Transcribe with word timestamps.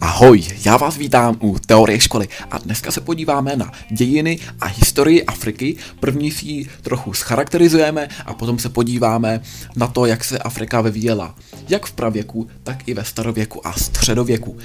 Ahoj, 0.00 0.44
já 0.64 0.76
vás 0.76 0.96
vítám 0.96 1.36
u 1.40 1.58
Teorie 1.66 2.00
školy 2.00 2.28
a 2.50 2.58
dneska 2.58 2.90
se 2.90 3.00
podíváme 3.00 3.56
na 3.56 3.72
dějiny 3.90 4.38
a 4.60 4.66
historii 4.66 5.24
Afriky. 5.24 5.76
První 6.00 6.30
si 6.30 6.46
ji 6.46 6.68
trochu 6.82 7.12
scharakterizujeme 7.12 8.08
a 8.26 8.34
potom 8.34 8.58
se 8.58 8.68
podíváme 8.68 9.40
na 9.76 9.86
to, 9.86 10.06
jak 10.06 10.24
se 10.24 10.38
Afrika 10.38 10.80
vyvíjela 10.80 11.34
jak 11.68 11.86
v 11.86 11.92
pravěku, 11.92 12.48
tak 12.62 12.88
i 12.88 12.94
ve 12.94 13.04
starověku 13.04 13.66
a 13.66 13.72
středověku. 13.72 14.58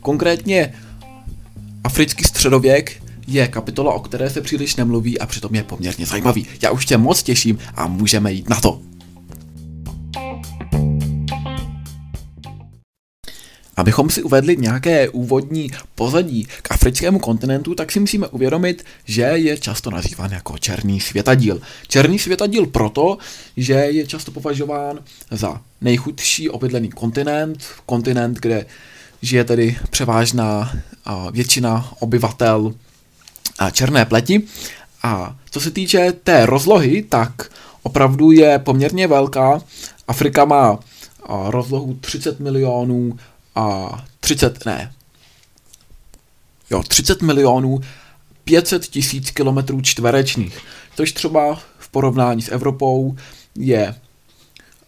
Konkrétně 0.00 0.74
africký 1.84 2.24
středověk 2.24 3.02
je 3.26 3.48
kapitola, 3.48 3.92
o 3.92 4.00
které 4.00 4.30
se 4.30 4.40
příliš 4.40 4.76
nemluví 4.76 5.18
a 5.18 5.26
přitom 5.26 5.54
je 5.54 5.62
poměrně 5.62 6.06
zajímavý. 6.06 6.46
Já 6.62 6.70
už 6.70 6.86
tě 6.86 6.96
moc 6.96 7.22
těším 7.22 7.58
a 7.74 7.86
můžeme 7.86 8.32
jít 8.32 8.48
na 8.48 8.60
to. 8.60 8.87
Abychom 13.78 14.10
si 14.10 14.22
uvedli 14.22 14.56
nějaké 14.56 15.08
úvodní 15.08 15.70
pozadí 15.94 16.46
k 16.62 16.72
africkému 16.72 17.18
kontinentu, 17.18 17.74
tak 17.74 17.92
si 17.92 18.00
musíme 18.00 18.26
uvědomit, 18.26 18.84
že 19.04 19.22
je 19.22 19.58
často 19.58 19.90
nazýván 19.90 20.32
jako 20.32 20.58
černý 20.58 21.00
světadíl. 21.00 21.60
Černý 21.88 22.18
světadíl 22.18 22.66
proto, 22.66 23.18
že 23.56 23.74
je 23.74 24.06
často 24.06 24.30
považován 24.30 24.98
za 25.30 25.60
nejchudší 25.80 26.50
obydlený 26.50 26.88
kontinent, 26.88 27.64
kontinent, 27.86 28.38
kde 28.40 28.66
žije 29.22 29.44
tedy 29.44 29.76
převážná 29.90 30.72
většina 31.32 31.92
obyvatel 31.98 32.74
černé 33.72 34.04
pleti. 34.04 34.42
A 35.02 35.36
co 35.50 35.60
se 35.60 35.70
týče 35.70 36.12
té 36.12 36.46
rozlohy, 36.46 37.02
tak 37.02 37.50
opravdu 37.82 38.30
je 38.30 38.58
poměrně 38.58 39.06
velká. 39.06 39.60
Afrika 40.08 40.44
má 40.44 40.78
rozlohu 41.28 41.94
30 42.00 42.40
milionů 42.40 43.18
a 43.58 44.04
30, 44.20 44.66
ne, 44.66 44.92
jo, 46.70 46.82
30 46.82 47.22
milionů 47.22 47.80
500 48.44 48.86
tisíc 48.86 49.30
kilometrů 49.30 49.80
čtverečních, 49.80 50.58
což 50.96 51.12
třeba 51.12 51.60
v 51.78 51.88
porovnání 51.88 52.42
s 52.42 52.48
Evropou 52.48 53.16
je 53.54 53.94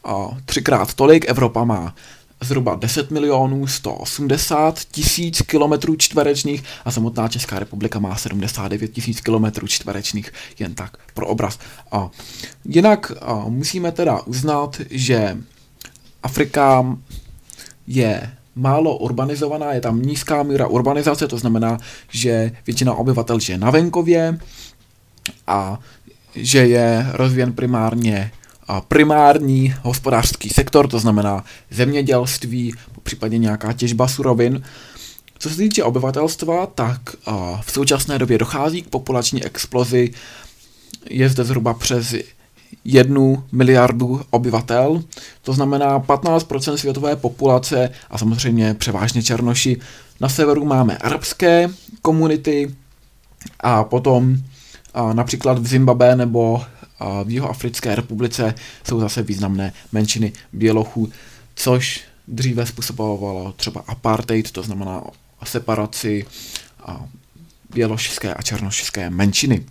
a, 0.05 0.29
třikrát 0.45 0.95
tolik. 0.95 1.29
Evropa 1.29 1.65
má 1.65 1.95
zhruba 2.41 2.75
10 2.75 3.11
milionů 3.11 3.67
180 3.67 4.79
tisíc 4.79 5.43
kilometrů 5.43 5.97
čtverečních 5.97 6.65
a 6.85 6.91
samotná 6.91 7.29
Česká 7.29 7.59
republika 7.59 7.99
má 7.99 8.17
79 8.17 8.93
tisíc 8.93 9.21
kilometrů 9.21 9.67
čtverečních, 9.67 10.33
jen 10.59 10.75
tak 10.75 10.97
pro 11.15 11.27
obraz. 11.27 11.59
A 11.93 12.11
jinak 12.65 13.13
a, 13.21 13.35
musíme 13.35 13.93
teda 13.93 14.21
uznat, 14.21 14.81
že 14.91 15.37
Afrika 16.23 16.97
je 17.87 18.40
málo 18.61 18.97
urbanizovaná, 18.97 19.73
je 19.73 19.81
tam 19.81 20.03
nízká 20.03 20.43
míra 20.43 20.67
urbanizace, 20.67 21.29
to 21.29 21.39
znamená, 21.39 21.79
že 22.13 22.53
většina 22.67 22.95
obyvatel 22.95 23.39
žije 23.39 23.59
na 23.59 23.71
venkově 23.71 24.39
a 25.47 25.79
že 26.35 26.59
je 26.67 27.07
rozvíjen 27.13 27.53
primárně 27.53 28.31
primární 28.89 29.75
hospodářský 29.83 30.49
sektor, 30.49 30.89
to 30.89 30.99
znamená 30.99 31.45
zemědělství, 31.71 32.75
případně 33.03 33.39
nějaká 33.39 33.73
těžba 33.73 34.09
surovin. 34.09 34.63
Co 35.39 35.51
se 35.51 35.57
týče 35.57 35.85
obyvatelstva, 35.85 36.67
tak 36.67 37.01
v 37.61 37.73
současné 37.73 38.19
době 38.19 38.39
dochází 38.39 38.83
k 38.83 38.89
populační 38.89 39.45
explozi. 39.45 40.11
Je 41.11 41.29
zde 41.29 41.45
zhruba 41.45 41.75
přes 41.75 42.15
jednu 42.85 43.45
miliardu 43.53 44.21
obyvatel, 44.31 45.03
to 45.43 45.53
znamená 45.53 46.01
15% 46.01 46.75
světové 46.75 47.17
populace 47.17 47.91
a 48.11 48.19
samozřejmě 48.19 48.75
převážně 48.75 49.23
černoši. 49.23 49.81
Na 50.21 50.29
severu 50.29 50.65
máme 50.65 50.99
arabské 50.99 51.71
komunity 52.03 52.75
a 53.61 53.85
potom 53.85 54.37
a 54.95 55.13
například 55.13 55.59
v 55.59 55.67
Zimbabwe 55.67 56.17
nebo 56.17 56.63
v 57.25 57.31
Jihoafrické 57.31 57.95
republice 57.95 58.55
jsou 58.85 59.01
zase 59.01 59.23
významné 59.23 59.73
menšiny 59.93 60.33
bělochů, 60.53 61.13
což 61.55 62.05
dříve 62.29 62.67
způsobovalo 62.67 63.53
třeba 63.53 63.85
apartheid, 63.87 64.51
to 64.51 64.63
znamená 64.63 65.03
separaci 65.45 66.27
bělošské 67.75 68.35
a 68.35 68.43
černošské 68.43 69.11
menšiny. 69.11 69.65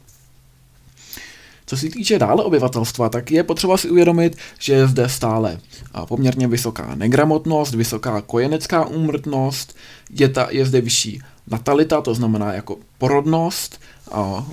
Co 1.70 1.78
se 1.78 1.90
týče 1.90 2.20
dále 2.20 2.44
obyvatelstva, 2.44 3.10
tak 3.10 3.32
je 3.32 3.44
potřeba 3.44 3.78
si 3.78 3.90
uvědomit, 3.90 4.38
že 4.60 4.74
je 4.74 4.88
zde 4.88 5.10
stále 5.10 5.60
poměrně 6.08 6.48
vysoká 6.48 6.96
negramotnost, 6.96 7.76
vysoká 7.76 8.22
kojenecká 8.22 8.86
úmrtnost, 8.86 9.76
je, 10.10 10.30
ta, 10.30 10.48
je 10.52 10.66
zde 10.66 10.82
vyšší 10.82 11.22
natalita, 11.48 12.02
to 12.02 12.16
znamená 12.16 12.54
jako 12.54 12.78
porodnost. 12.98 13.82
A 14.12 14.48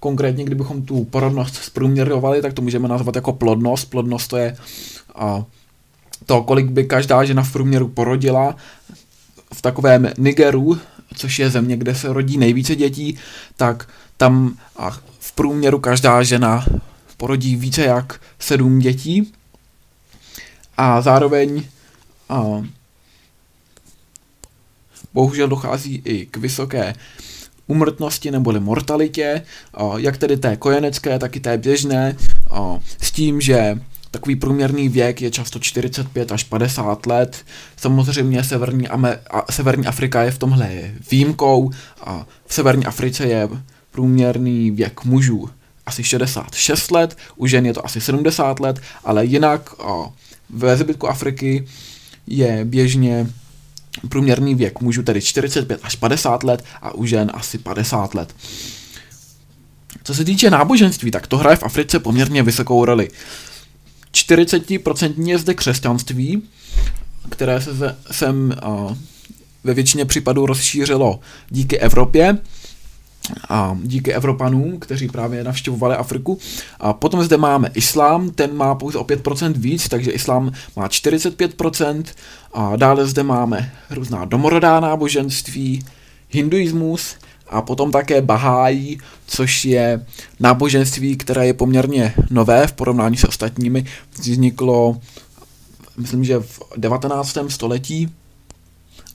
konkrétně, 0.00 0.44
kdybychom 0.44 0.82
tu 0.82 1.04
porodnost 1.04 1.54
zprůměrovali, 1.54 2.42
tak 2.42 2.52
to 2.52 2.62
můžeme 2.62 2.88
nazvat 2.88 3.16
jako 3.16 3.32
plodnost. 3.32 3.90
Plodnost 3.90 4.30
to 4.30 4.36
je 4.36 4.56
a, 5.14 5.44
to, 6.26 6.42
kolik 6.42 6.66
by 6.66 6.84
každá 6.84 7.24
žena 7.24 7.42
v 7.42 7.52
průměru 7.52 7.88
porodila. 7.88 8.56
V 9.54 9.62
takovém 9.62 10.10
Nigeru, 10.18 10.78
což 11.16 11.38
je 11.38 11.50
země, 11.50 11.76
kde 11.76 11.94
se 11.94 12.12
rodí 12.12 12.38
nejvíce 12.38 12.76
dětí, 12.76 13.18
tak 13.56 13.88
tam 14.16 14.56
a 14.76 15.11
průměru 15.34 15.78
každá 15.78 16.22
žena 16.22 16.66
porodí 17.16 17.56
více 17.56 17.82
jak 17.82 18.20
sedm 18.38 18.78
dětí 18.78 19.32
a 20.76 21.00
zároveň 21.00 21.64
a, 22.28 22.62
bohužel 25.14 25.48
dochází 25.48 26.02
i 26.04 26.26
k 26.26 26.36
vysoké 26.36 26.94
umrtnosti 27.66 28.30
neboli 28.30 28.60
mortalitě, 28.60 29.42
a, 29.74 29.98
jak 29.98 30.16
tedy 30.16 30.36
té 30.36 30.56
kojenecké, 30.56 31.18
tak 31.18 31.36
i 31.36 31.40
té 31.40 31.58
běžné, 31.58 32.16
a, 32.50 32.78
s 33.00 33.10
tím, 33.10 33.40
že 33.40 33.80
takový 34.10 34.36
průměrný 34.36 34.88
věk 34.88 35.22
je 35.22 35.30
často 35.30 35.58
45 35.58 36.32
až 36.32 36.44
50 36.44 37.06
let. 37.06 37.44
Samozřejmě 37.76 38.44
Severní, 38.44 38.88
Amer- 38.88 39.18
a 39.30 39.52
Severní 39.52 39.86
Afrika 39.86 40.22
je 40.22 40.30
v 40.30 40.38
tomhle 40.38 40.90
výjimkou 41.10 41.70
a 42.00 42.26
v 42.46 42.54
Severní 42.54 42.86
Africe 42.86 43.26
je 43.26 43.48
průměrný 43.92 44.70
věk 44.70 45.04
mužů 45.04 45.48
asi 45.86 46.04
66 46.04 46.90
let, 46.90 47.16
u 47.36 47.46
žen 47.46 47.66
je 47.66 47.74
to 47.74 47.84
asi 47.84 48.00
70 48.00 48.60
let, 48.60 48.80
ale 49.04 49.24
jinak 49.24 49.74
o, 49.78 50.12
ve 50.50 50.76
zbytku 50.76 51.08
Afriky 51.08 51.66
je 52.26 52.64
běžně 52.64 53.26
průměrný 54.08 54.54
věk 54.54 54.80
mužů 54.80 55.02
tedy 55.02 55.20
45 55.20 55.80
až 55.82 55.96
50 55.96 56.42
let 56.42 56.64
a 56.82 56.94
u 56.94 57.06
žen 57.06 57.30
asi 57.34 57.58
50 57.58 58.14
let. 58.14 58.34
Co 60.04 60.14
se 60.14 60.24
týče 60.24 60.50
náboženství, 60.50 61.10
tak 61.10 61.26
to 61.26 61.38
hraje 61.38 61.56
v 61.56 61.62
Africe 61.62 61.98
poměrně 61.98 62.42
vysokou 62.42 62.84
roli. 62.84 63.08
40% 64.12 65.26
je 65.26 65.38
zde 65.38 65.54
křesťanství, 65.54 66.42
které 67.30 67.60
se 67.60 67.96
sem 68.10 68.54
ve 69.64 69.74
většině 69.74 70.04
případů 70.04 70.46
rozšířilo 70.46 71.20
díky 71.50 71.78
Evropě 71.78 72.38
a 73.48 73.78
díky 73.82 74.12
Evropanům, 74.12 74.78
kteří 74.78 75.08
právě 75.08 75.44
navštěvovali 75.44 75.96
Afriku. 75.96 76.38
A 76.80 76.92
potom 76.92 77.22
zde 77.22 77.36
máme 77.36 77.70
islám, 77.74 78.30
ten 78.30 78.56
má 78.56 78.74
pouze 78.74 78.98
o 78.98 79.04
5% 79.04 79.52
víc, 79.52 79.88
takže 79.88 80.10
islám 80.10 80.52
má 80.76 80.88
45%. 80.88 82.04
A 82.52 82.76
dále 82.76 83.06
zde 83.06 83.22
máme 83.22 83.72
různá 83.90 84.24
domorodá 84.24 84.80
náboženství, 84.80 85.84
hinduismus 86.30 87.16
a 87.48 87.62
potom 87.62 87.90
také 87.90 88.22
Bahájí, 88.22 88.98
což 89.26 89.64
je 89.64 90.06
náboženství, 90.40 91.16
které 91.16 91.46
je 91.46 91.54
poměrně 91.54 92.14
nové 92.30 92.66
v 92.66 92.72
porovnání 92.72 93.16
s 93.16 93.24
ostatními. 93.24 93.84
Vzniklo, 94.18 95.00
myslím, 95.96 96.24
že 96.24 96.40
v 96.40 96.60
19. 96.76 97.38
století 97.48 98.08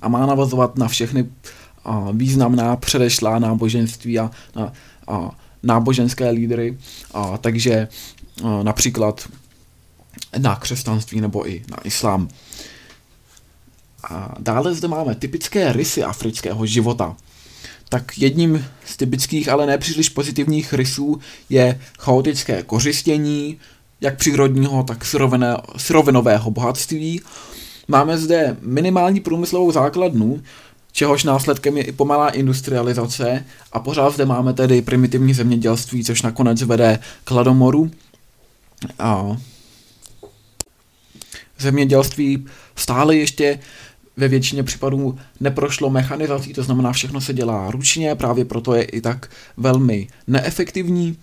a 0.01 0.09
má 0.09 0.25
navazovat 0.25 0.77
na 0.77 0.87
všechny 0.87 1.25
a 1.87 2.11
významná 2.11 2.75
předešlá 2.75 3.39
náboženství 3.39 4.19
a, 4.19 4.31
a, 4.55 4.71
a 5.07 5.31
náboženské 5.63 6.29
lídry, 6.29 6.77
a, 7.13 7.37
takže 7.37 7.87
a, 8.43 8.63
například 8.63 9.29
na 10.37 10.55
křesťanství 10.55 11.21
nebo 11.21 11.49
i 11.49 11.63
na 11.71 11.77
islám. 11.83 12.27
A 14.09 14.35
dále 14.39 14.73
zde 14.73 14.87
máme 14.87 15.15
typické 15.15 15.73
rysy 15.73 16.03
afrického 16.03 16.65
života. 16.65 17.15
Tak 17.89 18.17
jedním 18.17 18.65
z 18.85 18.97
typických, 18.97 19.49
ale 19.49 19.65
nepříliš 19.65 20.09
pozitivních 20.09 20.73
rysů 20.73 21.19
je 21.49 21.79
chaotické 21.99 22.63
kořistění, 22.63 23.57
jak 24.01 24.17
přírodního, 24.17 24.83
tak 24.83 25.05
surovinového 25.77 26.51
bohatství. 26.51 27.21
Máme 27.87 28.17
zde 28.17 28.57
minimální 28.61 29.19
průmyslovou 29.19 29.71
základnu, 29.71 30.41
čehož 30.97 31.23
následkem 31.23 31.77
je 31.77 31.83
i 31.83 31.91
pomalá 31.91 32.29
industrializace 32.29 33.45
a 33.71 33.79
pořád 33.79 34.13
zde 34.13 34.25
máme 34.25 34.53
tedy 34.53 34.81
primitivní 34.81 35.33
zemědělství, 35.33 36.03
což 36.03 36.21
nakonec 36.21 36.61
vede 36.61 36.99
k 37.23 37.31
hladomoru. 37.31 37.91
A 38.99 39.37
zemědělství 41.59 42.45
stále 42.75 43.15
ještě 43.15 43.59
ve 44.17 44.27
většině 44.27 44.63
případů 44.63 45.19
neprošlo 45.39 45.89
mechanizací, 45.89 46.53
to 46.53 46.63
znamená 46.63 46.91
všechno 46.91 47.21
se 47.21 47.33
dělá 47.33 47.71
ručně, 47.71 48.15
právě 48.15 48.45
proto 48.45 48.75
je 48.75 48.83
i 48.83 49.01
tak 49.01 49.29
velmi 49.57 50.07
neefektivní. 50.27 51.17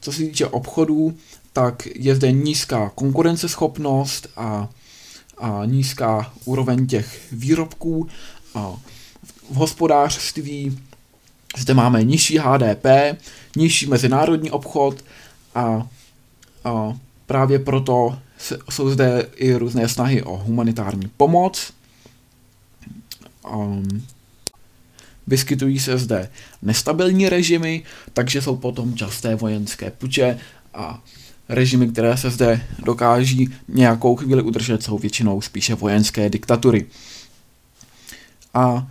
Co 0.00 0.12
se 0.12 0.18
týče 0.18 0.46
obchodů, 0.46 1.16
tak 1.52 1.88
je 1.94 2.14
zde 2.14 2.32
nízká 2.32 2.92
konkurenceschopnost 2.94 4.28
a, 4.36 4.68
a 5.38 5.62
nízká 5.64 6.32
úroveň 6.44 6.86
těch 6.86 7.32
výrobků. 7.32 8.08
A 8.54 8.76
v 9.50 9.54
hospodářství 9.54 10.78
zde 11.56 11.74
máme 11.74 12.04
nižší 12.04 12.38
HDP, 12.38 12.86
nižší 13.56 13.86
mezinárodní 13.86 14.50
obchod 14.50 15.04
a, 15.54 15.88
a 16.64 16.98
právě 17.26 17.58
proto 17.58 18.18
jsou 18.70 18.90
zde 18.90 19.28
i 19.36 19.54
různé 19.54 19.88
snahy 19.88 20.22
o 20.22 20.36
humanitární 20.36 21.10
pomoc. 21.16 21.72
Um, 23.54 24.06
vyskytují 25.26 25.78
se 25.78 25.98
zde 25.98 26.30
nestabilní 26.62 27.28
režimy, 27.28 27.82
takže 28.12 28.42
jsou 28.42 28.56
potom 28.56 28.94
časté 28.94 29.34
vojenské 29.34 29.90
puče 29.90 30.38
a 30.74 31.02
režimy, 31.48 31.88
které 31.88 32.16
se 32.16 32.30
zde 32.30 32.66
dokáží 32.78 33.54
nějakou 33.68 34.16
chvíli 34.16 34.42
udržet, 34.42 34.82
jsou 34.82 34.98
většinou 34.98 35.40
spíše 35.40 35.74
vojenské 35.74 36.30
diktatury. 36.30 36.86
A 38.54 38.86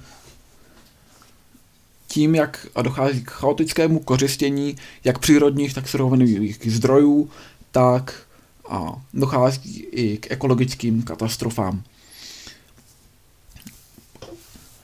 tím, 2.08 2.36
jak 2.36 2.68
dochází 2.82 3.24
k 3.24 3.32
chaotickému 3.32 4.00
kořistění 4.00 4.76
jak 5.04 5.20
přírodních, 5.20 5.74
tak 5.74 5.88
surovinových 5.88 6.60
zdrojů, 6.72 7.30
tak 7.72 8.26
a 8.70 9.02
dochází 9.14 9.80
i 9.80 10.18
k 10.18 10.32
ekologickým 10.32 11.04
katastrofám. 11.04 11.84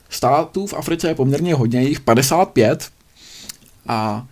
Států 0.09 0.67
v 0.67 0.73
Africe 0.73 1.07
je 1.07 1.15
poměrně 1.15 1.53
hodně, 1.53 1.83
jich 1.83 1.99
55 1.99 2.91
a, 3.87 4.27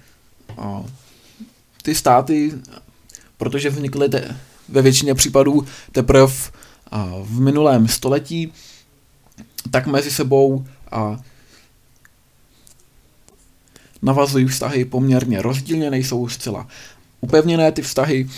a 0.57 0.83
ty 1.81 1.95
státy, 1.95 2.51
protože 3.39 3.69
vznikly 3.69 4.09
te, 4.09 4.35
ve 4.69 4.81
většině 4.81 5.15
případů 5.15 5.65
teprve 5.91 6.27
v 7.23 7.39
minulém 7.39 7.87
století, 7.87 8.53
tak 9.71 9.87
mezi 9.87 10.11
sebou 10.11 10.65
a 10.91 11.19
navazují 14.01 14.45
vztahy 14.45 14.85
poměrně 14.85 15.41
rozdílně, 15.41 15.89
nejsou 15.89 16.27
zcela 16.27 16.67
upevněné 17.21 17.71
ty 17.71 17.81
vztahy, 17.81 18.29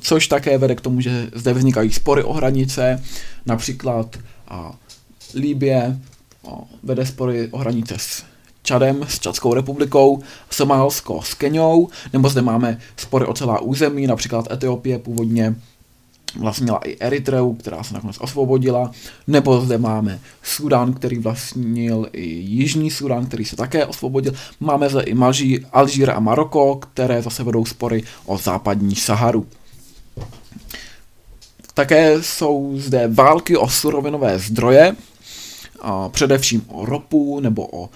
což 0.00 0.28
také 0.28 0.58
vede 0.58 0.74
k 0.74 0.80
tomu, 0.80 1.00
že 1.00 1.30
zde 1.34 1.52
vznikají 1.52 1.92
spory 1.92 2.22
o 2.22 2.32
hranice, 2.32 3.02
například 3.46 4.16
Líbě 5.34 6.00
vede 6.82 7.06
spory 7.06 7.48
o 7.50 7.58
hranice 7.58 7.94
s 7.98 8.24
Čadem, 8.66 9.04
s 9.08 9.18
Čadskou 9.18 9.54
republikou, 9.54 10.22
Somálsko 10.50 11.22
s 11.22 11.34
Keňou, 11.34 11.88
nebo 12.12 12.28
zde 12.28 12.42
máme 12.42 12.78
spory 12.96 13.26
o 13.26 13.34
celá 13.34 13.60
území, 13.60 14.06
například 14.06 14.52
Etiopie 14.52 14.98
původně 14.98 15.54
vlastnila 16.38 16.78
i 16.84 16.96
Eritreu, 17.00 17.52
která 17.52 17.82
se 17.82 17.94
nakonec 17.94 18.16
osvobodila, 18.20 18.90
nebo 19.26 19.60
zde 19.60 19.78
máme 19.78 20.20
Sudan, 20.42 20.94
který 20.94 21.18
vlastnil 21.18 22.08
i 22.12 22.24
Jižní 22.26 22.90
Sudan, 22.90 23.26
který 23.26 23.44
se 23.44 23.56
také 23.56 23.86
osvobodil. 23.86 24.32
Máme 24.60 24.88
zde 24.88 25.02
i 25.02 25.14
Malží, 25.14 25.66
Alžír 25.72 26.10
a 26.10 26.20
Maroko, 26.20 26.74
které 26.74 27.22
zase 27.22 27.44
vedou 27.44 27.64
spory 27.64 28.02
o 28.24 28.38
západní 28.38 28.94
Saharu. 28.94 29.46
Také 31.74 32.22
jsou 32.22 32.72
zde 32.76 33.08
války 33.08 33.56
o 33.56 33.68
surovinové 33.68 34.38
zdroje, 34.38 34.96
a 35.80 36.08
především 36.08 36.64
o 36.68 36.86
ropu 36.86 37.40
nebo 37.40 37.68
o 37.72 37.88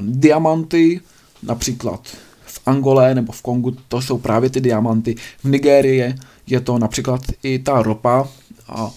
diamanty, 0.00 1.00
například 1.42 2.00
v 2.46 2.60
Angole 2.66 3.14
nebo 3.14 3.32
v 3.32 3.42
Kongu, 3.42 3.76
to 3.88 4.02
jsou 4.02 4.18
právě 4.18 4.50
ty 4.50 4.60
diamanty. 4.60 5.14
V 5.38 5.44
Nigérii 5.44 6.14
je 6.46 6.60
to 6.60 6.78
například 6.78 7.20
i 7.42 7.58
ta 7.58 7.82
ropa 7.82 8.28
a 8.68 8.90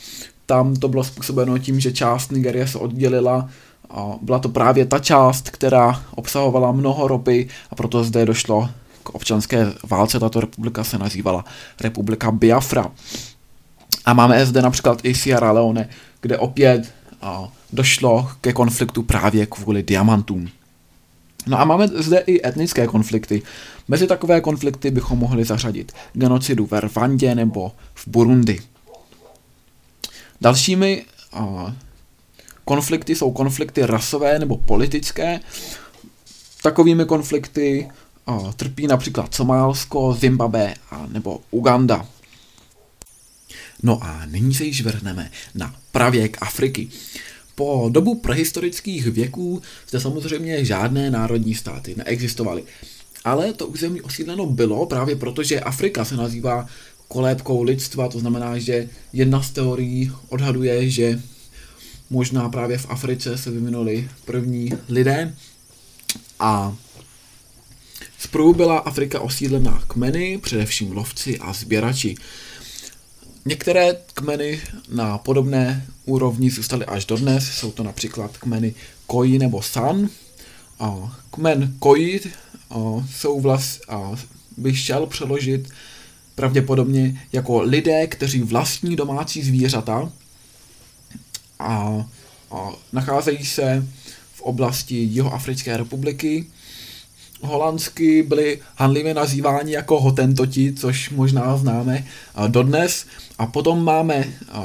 tam 0.45 0.75
to 0.75 0.87
bylo 0.87 1.03
způsobeno 1.03 1.57
tím, 1.57 1.79
že 1.79 1.91
část 1.91 2.31
Nigerie 2.31 2.67
se 2.67 2.77
oddělila 2.77 3.49
a 3.89 4.15
byla 4.21 4.39
to 4.39 4.49
právě 4.49 4.85
ta 4.85 4.99
část, 4.99 5.49
která 5.49 6.03
obsahovala 6.15 6.71
mnoho 6.71 7.07
ropy 7.07 7.47
a 7.71 7.75
proto 7.75 8.03
zde 8.03 8.25
došlo 8.25 8.69
k 9.03 9.09
občanské 9.09 9.73
válce. 9.83 10.19
Tato 10.19 10.41
republika 10.41 10.83
se 10.83 10.97
nazývala 10.97 11.45
Republika 11.81 12.31
Biafra. 12.31 12.91
A 14.05 14.13
máme 14.13 14.45
zde 14.45 14.61
například 14.61 14.99
i 15.03 15.15
Sierra 15.15 15.51
Leone, 15.51 15.89
kde 16.21 16.37
opět 16.37 16.93
a, 17.21 17.51
došlo 17.73 18.29
ke 18.41 18.53
konfliktu 18.53 19.03
právě 19.03 19.45
kvůli 19.45 19.83
diamantům. 19.83 20.49
No 21.47 21.59
a 21.59 21.65
máme 21.65 21.87
zde 21.87 22.17
i 22.17 22.47
etnické 22.47 22.87
konflikty. 22.87 23.41
Mezi 23.87 24.07
takové 24.07 24.41
konflikty 24.41 24.91
bychom 24.91 25.19
mohli 25.19 25.43
zařadit 25.45 25.91
genocidu 26.13 26.65
ve 26.65 26.79
Rwandě 26.79 27.35
nebo 27.35 27.71
v 27.93 28.07
Burundi. 28.07 28.59
Dalšími 30.41 31.05
a, 31.33 31.75
konflikty 32.65 33.15
jsou 33.15 33.31
konflikty 33.31 33.85
rasové 33.85 34.39
nebo 34.39 34.57
politické. 34.57 35.39
Takovými 36.61 37.05
konflikty 37.05 37.89
a, 38.27 38.39
trpí 38.55 38.87
například 38.87 39.33
Somálsko, 39.35 40.13
Zimbabwe 40.13 40.73
a 40.91 41.05
nebo 41.07 41.39
Uganda. 41.51 42.05
No 43.83 43.99
a 44.03 44.25
nyní 44.25 44.53
se 44.53 44.65
již 44.65 44.81
vrhneme 44.81 45.31
na 45.55 45.75
pravěk 45.91 46.37
Afriky. 46.41 46.89
Po 47.59 47.89
dobu 47.91 48.15
prehistorických 48.15 49.07
věků 49.07 49.61
zde 49.89 49.99
samozřejmě 49.99 50.65
žádné 50.65 51.11
národní 51.11 51.55
státy 51.55 51.95
neexistovaly. 51.97 52.63
Ale 53.23 53.53
to 53.53 53.67
území 53.67 54.01
osídleno 54.01 54.45
bylo 54.45 54.85
právě 54.85 55.15
proto, 55.15 55.43
že 55.43 55.59
Afrika 55.59 56.05
se 56.05 56.15
nazývá 56.15 56.67
kolébkou 57.07 57.63
lidstva, 57.63 58.09
to 58.09 58.19
znamená, 58.19 58.57
že 58.57 58.89
jedna 59.13 59.41
z 59.41 59.51
teorií 59.51 60.11
odhaduje, 60.29 60.89
že 60.89 61.21
možná 62.09 62.49
právě 62.49 62.77
v 62.77 62.85
Africe 62.89 63.37
se 63.37 63.51
vyvinuli 63.51 64.09
první 64.25 64.71
lidé 64.89 65.35
a 66.39 66.75
Zprvu 68.19 68.53
byla 68.53 68.77
Afrika 68.77 69.19
osídlená 69.19 69.83
kmeny, 69.87 70.37
především 70.37 70.91
lovci 70.91 71.39
a 71.39 71.53
sběrači. 71.53 72.15
Některé 73.47 73.95
kmeny 74.13 74.61
na 74.89 75.17
podobné 75.17 75.85
úrovni 76.05 76.49
zůstaly 76.49 76.85
až 76.85 77.05
dodnes, 77.05 77.51
jsou 77.51 77.71
to 77.71 77.83
například 77.83 78.37
kmeny 78.37 78.73
Koji 79.05 79.39
nebo 79.39 79.61
San. 79.61 80.09
A 80.79 81.17
kmen 81.31 81.75
Koji 81.79 82.21
jsou 83.09 83.41
vlast, 83.41 83.81
a 83.89 84.11
bych 84.57 84.79
šel 84.79 85.05
přeložit 85.05 85.69
pravděpodobně 86.35 87.21
jako 87.33 87.61
lidé, 87.61 88.07
kteří 88.07 88.41
vlastní 88.41 88.95
domácí 88.95 89.43
zvířata 89.43 90.11
a, 91.59 92.05
a 92.51 92.69
nacházejí 92.93 93.45
se 93.45 93.87
v 94.33 94.41
oblasti 94.41 94.95
Jihoafrické 94.95 95.77
republiky 95.77 96.45
holandsky 97.41 98.23
byli 98.23 98.59
hanlivě 98.75 99.13
nazýváni 99.13 99.73
jako 99.73 100.01
hotentoti, 100.01 100.73
což 100.73 101.09
možná 101.09 101.57
známe 101.57 102.07
dodnes. 102.47 103.05
A 103.37 103.45
potom 103.45 103.83
máme 103.83 104.23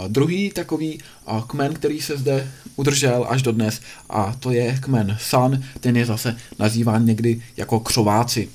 druhý 0.08 0.50
takový 0.50 0.98
kmen, 1.46 1.74
který 1.74 2.00
se 2.00 2.16
zde 2.16 2.52
udržel 2.76 3.26
až 3.28 3.42
dodnes 3.42 3.80
a 4.10 4.36
to 4.40 4.50
je 4.50 4.78
kmen 4.80 5.16
San, 5.20 5.62
ten 5.80 5.96
je 5.96 6.06
zase 6.06 6.36
nazýván 6.58 7.06
někdy 7.06 7.42
jako 7.56 7.80
křováci. 7.80 8.48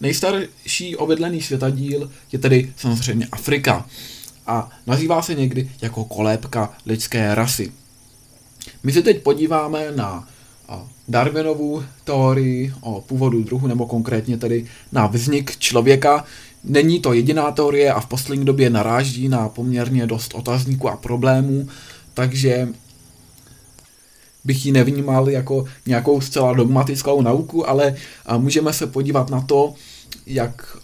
Nejstarší 0.00 0.96
obydlený 0.96 1.42
světadíl 1.42 2.10
je 2.32 2.38
tedy 2.38 2.72
samozřejmě 2.76 3.26
Afrika 3.32 3.86
a 4.46 4.70
nazývá 4.86 5.22
se 5.22 5.34
někdy 5.34 5.70
jako 5.82 6.04
kolébka 6.04 6.72
lidské 6.86 7.34
rasy. 7.34 7.72
My 8.82 8.92
se 8.92 9.02
teď 9.02 9.22
podíváme 9.22 9.92
na 9.96 10.28
Darwinovu 11.08 11.84
teorii 12.04 12.72
o 12.80 13.00
původu 13.00 13.42
druhu, 13.42 13.66
nebo 13.66 13.86
konkrétně 13.86 14.38
tedy 14.38 14.66
na 14.92 15.06
vznik 15.06 15.58
člověka. 15.58 16.24
Není 16.64 17.00
to 17.00 17.12
jediná 17.12 17.50
teorie 17.50 17.92
a 17.92 18.00
v 18.00 18.06
poslední 18.06 18.44
době 18.44 18.70
naráží 18.70 19.28
na 19.28 19.48
poměrně 19.48 20.06
dost 20.06 20.34
otazníků 20.34 20.88
a 20.88 20.96
problémů, 20.96 21.68
takže 22.14 22.68
bych 24.44 24.66
ji 24.66 24.72
nevnímal 24.72 25.30
jako 25.30 25.64
nějakou 25.86 26.20
zcela 26.20 26.52
dogmatickou 26.52 27.22
nauku, 27.22 27.68
ale 27.68 27.94
můžeme 28.38 28.72
se 28.72 28.86
podívat 28.86 29.30
na 29.30 29.40
to, 29.40 29.74
jak 30.26 30.76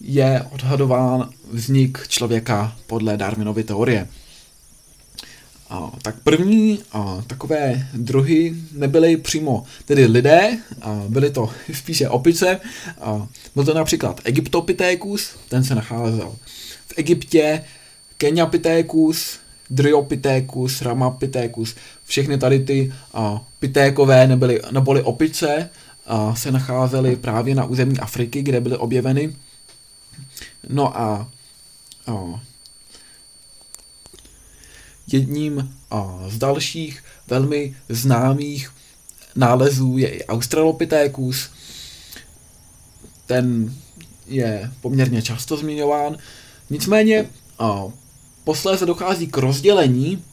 je 0.00 0.46
odhadován 0.50 1.30
vznik 1.50 2.08
člověka 2.08 2.76
podle 2.86 3.16
Darwinovy 3.16 3.64
teorie. 3.64 4.08
A, 5.72 5.92
tak 6.02 6.20
první 6.20 6.78
a, 6.92 7.22
takové 7.26 7.88
druhy 7.94 8.54
nebyly 8.72 9.16
přímo 9.16 9.64
tedy 9.84 10.06
lidé, 10.06 10.58
a, 10.82 11.04
byly 11.08 11.30
to 11.30 11.50
spíše 11.74 12.08
opice. 12.08 12.60
A, 13.00 13.26
byl 13.54 13.64
to 13.64 13.74
například 13.74 14.20
Egyptopithecus, 14.24 15.30
ten 15.48 15.64
se 15.64 15.74
nacházel 15.74 16.34
v 16.86 16.94
Egyptě, 16.96 17.64
Kenyapithecus, 18.16 19.38
Dryopithecus, 19.70 20.82
Ramapithecus, 20.82 21.74
všechny 22.04 22.38
tady 22.38 22.60
ty 22.60 22.92
a, 23.14 23.44
pitékové 23.60 24.26
nebyly, 24.26 24.60
neboli 24.70 25.02
opice, 25.02 25.70
a, 26.06 26.34
se 26.34 26.50
nacházely 26.52 27.16
právě 27.16 27.54
na 27.54 27.64
území 27.64 27.98
Afriky, 27.98 28.42
kde 28.42 28.60
byly 28.60 28.76
objeveny. 28.76 29.36
No 30.68 31.00
a, 31.00 31.28
a 32.06 32.40
jedním 35.12 35.74
z 36.28 36.38
dalších 36.38 37.04
velmi 37.28 37.76
známých 37.88 38.70
nálezů 39.36 39.98
je 39.98 40.08
i 40.08 40.24
Australopithecus. 40.24 41.50
Ten 43.26 43.74
je 44.26 44.70
poměrně 44.80 45.22
často 45.22 45.56
zmiňován. 45.56 46.16
Nicméně 46.70 47.26
posléze 48.44 48.86
dochází 48.86 49.26
k 49.26 49.36
rozdělení 49.36 50.24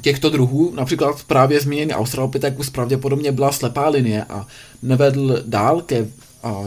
těchto 0.00 0.30
druhů, 0.30 0.74
například 0.74 1.24
právě 1.24 1.60
zmíněný 1.60 1.92
Australopithecus 1.92 2.70
pravděpodobně 2.70 3.32
byla 3.32 3.52
slepá 3.52 3.88
linie 3.88 4.24
a 4.24 4.46
nevedl 4.82 5.42
dál 5.46 5.82
ke 5.82 6.08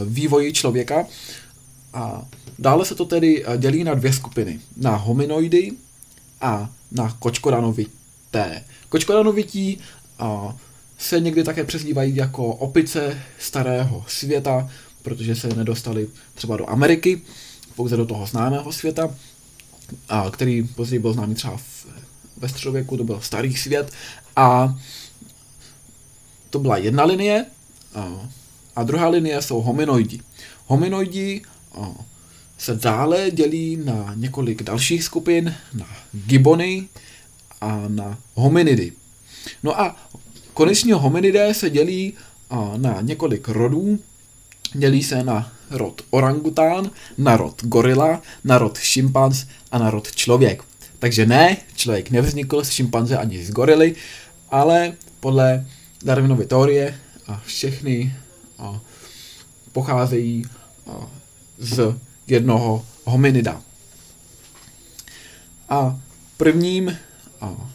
vývoji 0.05 0.53
člověka. 0.53 1.05
A 1.93 2.25
dále 2.59 2.85
se 2.85 2.95
to 2.95 3.05
tedy 3.05 3.45
dělí 3.57 3.83
na 3.83 3.93
dvě 3.93 4.13
skupiny. 4.13 4.59
Na 4.77 4.95
hominoidy 4.95 5.71
a 6.41 6.69
na 6.95 7.15
kočkoranovité. 7.19 8.63
Kočkoranovití 8.89 9.79
se 10.97 11.19
někdy 11.19 11.43
také 11.43 11.63
přezdívají 11.63 12.15
jako 12.15 12.47
opice 12.47 13.21
starého 13.39 14.05
světa, 14.07 14.69
protože 15.01 15.35
se 15.35 15.47
nedostali 15.47 16.07
třeba 16.33 16.57
do 16.57 16.69
Ameriky, 16.69 17.21
pouze 17.75 17.97
do 17.97 18.05
toho 18.05 18.25
známého 18.25 18.71
světa, 18.73 19.15
a 20.09 20.31
který 20.31 20.63
později 20.63 20.99
byl 20.99 21.13
známý 21.13 21.35
třeba 21.35 21.57
v, 21.57 21.85
ve 22.37 22.49
středověku, 22.49 22.97
to 22.97 23.03
byl 23.03 23.21
starý 23.21 23.55
svět 23.55 23.91
a 24.35 24.79
to 26.49 26.59
byla 26.59 26.77
jedna 26.77 27.03
linie 27.03 27.45
a, 27.95 28.29
a 28.75 28.83
druhá 28.83 29.07
linie 29.07 29.41
jsou 29.41 29.61
hominoidi. 29.61 30.19
Hominoidi 30.67 31.41
a, 31.81 31.91
se 32.57 32.75
dále 32.75 33.31
dělí 33.31 33.77
na 33.77 34.13
několik 34.15 34.63
dalších 34.63 35.03
skupin, 35.03 35.55
na 35.73 35.87
gibony 36.13 36.87
a 37.61 37.83
na 37.87 38.17
hominidy. 38.33 38.91
No 39.63 39.81
a 39.81 39.95
konečně 40.53 40.93
hominidé 40.93 41.53
se 41.53 41.69
dělí 41.69 42.13
na 42.77 43.01
několik 43.01 43.47
rodů. 43.47 43.99
Dělí 44.73 45.03
se 45.03 45.23
na 45.23 45.51
rod 45.69 46.01
orangután, 46.09 46.91
na 47.17 47.37
rod 47.37 47.63
gorila, 47.63 48.21
na 48.43 48.57
rod 48.57 48.77
šimpanz 48.77 49.45
a 49.71 49.77
na 49.77 49.89
rod 49.89 50.11
člověk. 50.15 50.63
Takže 50.99 51.25
ne, 51.25 51.57
člověk 51.75 52.11
nevznikl 52.11 52.63
z 52.63 52.69
šimpanze 52.69 53.17
ani 53.17 53.45
z 53.45 53.51
gorily, 53.51 53.95
ale 54.49 54.93
podle 55.19 55.65
Darwinovy 56.03 56.45
teorie 56.45 56.99
a 57.27 57.41
všechny 57.45 58.15
a, 58.59 58.79
pocházejí 59.71 60.45
a, 60.87 61.07
z 61.59 61.95
jednoho 62.27 62.85
hominida. 63.03 63.61
A 65.69 65.99
prvním 66.37 66.97
a, 67.41 67.69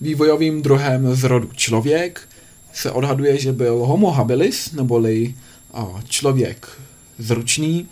vývojovým 0.00 0.62
druhem 0.62 1.14
z 1.14 1.24
rodu 1.24 1.50
člověk 1.52 2.28
se 2.72 2.92
odhaduje, 2.92 3.38
že 3.38 3.52
byl 3.52 3.74
Homo 3.76 4.10
habilis, 4.10 4.72
neboli 4.72 5.34
a, 5.72 6.00
člověk 6.08 6.80
zručný. 7.18 7.88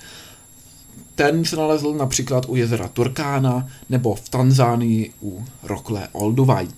Ten 1.14 1.44
se 1.44 1.56
nalezl 1.56 1.94
například 1.94 2.48
u 2.48 2.56
jezera 2.56 2.88
Turkána 2.88 3.68
nebo 3.88 4.14
v 4.14 4.28
Tanzánii 4.28 5.12
u 5.22 5.44
Rokle 5.62 6.08
Olduvai. 6.12 6.68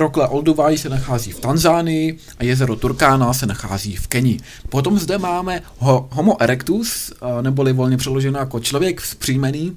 Rokle 0.00 0.28
Olduvai 0.28 0.78
se 0.78 0.88
nachází 0.88 1.32
v 1.32 1.40
Tanzánii 1.40 2.18
a 2.38 2.44
jezero 2.44 2.76
Turkána 2.76 3.32
se 3.34 3.46
nachází 3.46 3.96
v 3.96 4.08
Keni. 4.08 4.40
Potom 4.68 4.98
zde 4.98 5.18
máme 5.18 5.62
Homo 5.78 6.42
erectus, 6.42 7.12
neboli 7.40 7.72
volně 7.72 7.96
přeloženo 7.96 8.38
jako 8.38 8.60
člověk 8.60 9.00
vzpřímený. 9.00 9.76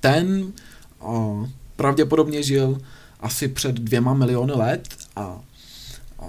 Ten 0.00 0.52
pravděpodobně 1.76 2.42
žil 2.42 2.78
asi 3.20 3.48
před 3.48 3.74
dvěma 3.74 4.14
miliony 4.14 4.52
let 4.52 4.88
a, 5.16 5.40
a 6.18 6.24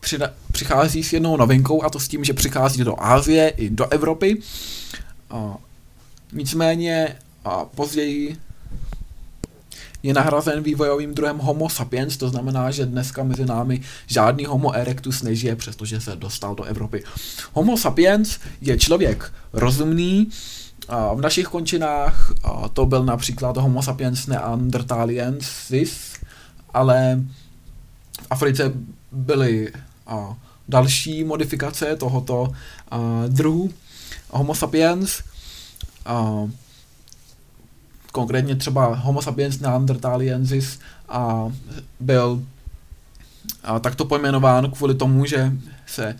přida, 0.00 0.32
přichází 0.52 1.04
s 1.04 1.12
jednou 1.12 1.36
novinkou 1.36 1.82
a 1.82 1.90
to 1.90 2.00
s 2.00 2.08
tím, 2.08 2.24
že 2.24 2.32
přichází 2.32 2.84
do 2.84 3.02
Ázie 3.02 3.48
i 3.48 3.70
do 3.70 3.92
Evropy. 3.92 4.42
A, 5.30 5.56
nicméně 6.32 7.16
a 7.44 7.64
později 7.64 8.36
je 10.02 10.14
nahrazen 10.14 10.62
vývojovým 10.62 11.14
druhem 11.14 11.38
Homo 11.38 11.68
sapiens, 11.68 12.16
to 12.16 12.28
znamená, 12.28 12.70
že 12.70 12.86
dneska 12.86 13.22
mezi 13.22 13.44
námi 13.44 13.80
žádný 14.06 14.44
Homo 14.44 14.74
erectus 14.74 15.22
nežije, 15.22 15.56
přestože 15.56 16.00
se 16.00 16.16
dostal 16.16 16.54
do 16.54 16.64
Evropy. 16.64 17.04
Homo 17.52 17.76
sapiens 17.76 18.38
je 18.60 18.78
člověk 18.78 19.32
rozumný, 19.52 20.30
v 21.14 21.20
našich 21.20 21.46
končinách 21.46 22.32
to 22.72 22.86
byl 22.86 23.04
například 23.04 23.56
Homo 23.56 23.82
sapiens 23.82 24.26
neanderthaliensis, 24.26 26.12
ale 26.74 27.22
v 28.22 28.26
Africe 28.30 28.72
byly 29.12 29.72
další 30.68 31.24
modifikace 31.24 31.96
tohoto 31.96 32.52
druhu 33.28 33.70
Homo 34.30 34.54
sapiens. 34.54 35.22
Konkrétně 38.12 38.56
třeba 38.56 38.94
Homo 38.94 39.22
sapiens 39.22 39.60
neanderthaliensis 39.60 40.78
a 41.08 41.52
byl 42.00 42.42
a 43.62 43.78
takto 43.78 44.04
pojmenován 44.04 44.70
kvůli 44.70 44.94
tomu, 44.94 45.24
že 45.26 45.52
se 45.86 46.16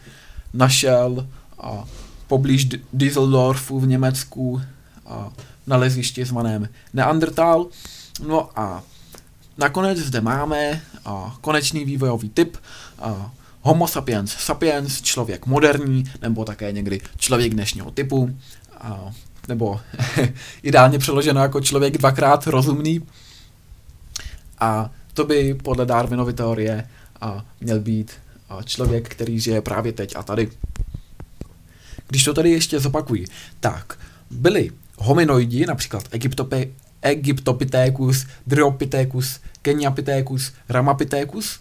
našel 0.55 1.27
a, 1.59 1.85
poblíž 2.27 2.69
Düsseldorfu 2.93 3.81
v 3.81 3.87
Německu 3.87 4.63
a, 5.07 5.33
na 5.67 5.77
lezišti 5.77 6.25
zvaném 6.25 6.69
Neandertal. 6.93 7.67
No 8.27 8.59
a 8.59 8.83
nakonec 9.59 9.99
zde 9.99 10.21
máme 10.21 10.83
a, 11.05 11.37
konečný 11.41 11.85
vývojový 11.85 12.29
typ 12.29 12.57
a, 12.99 13.31
Homo 13.65 13.89
sapiens 13.89 14.31
sapiens, 14.31 15.03
člověk 15.03 15.47
moderní, 15.47 16.05
nebo 16.23 16.45
také 16.45 16.73
někdy 16.73 17.01
člověk 17.19 17.53
dnešního 17.53 17.91
typu, 17.91 18.37
a, 18.81 19.13
nebo 19.49 19.81
ideálně 20.63 20.99
přeloženo 20.99 21.41
jako 21.41 21.61
člověk 21.61 21.99
dvakrát 21.99 22.47
rozumný. 22.47 23.07
A 24.59 24.91
to 25.15 25.25
by 25.25 25.55
podle 25.55 25.87
Darwinovy 25.87 26.33
teorie 26.33 26.89
a, 27.21 27.45
měl 27.61 27.81
být 27.81 28.13
a, 28.49 28.63
člověk, 28.63 29.09
který 29.09 29.41
žije 29.41 29.61
právě 29.63 29.93
teď 29.93 30.17
a 30.17 30.23
tady. 30.23 30.51
Když 32.09 32.25
to 32.25 32.35
tady 32.35 32.51
ještě 32.51 32.81
zopakuji, 32.81 33.25
tak 33.61 33.99
byli 34.31 34.71
hominoidi, 34.99 35.67
například 35.67 36.05
Egyptope, 36.11 36.67
Egyptopithecus, 37.03 38.27
Dryopithecus, 38.47 39.41
Kenyapithecus, 39.63 40.53
Ramapithecus 40.69 41.61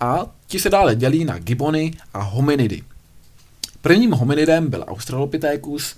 a 0.00 0.26
ti 0.46 0.58
se 0.58 0.70
dále 0.70 0.96
dělí 0.96 1.24
na 1.24 1.38
gibony 1.38 1.92
a 2.14 2.22
hominidy. 2.22 2.82
Prvním 3.80 4.12
hominidem 4.12 4.70
byl 4.70 4.84
Australopithecus, 4.88 5.96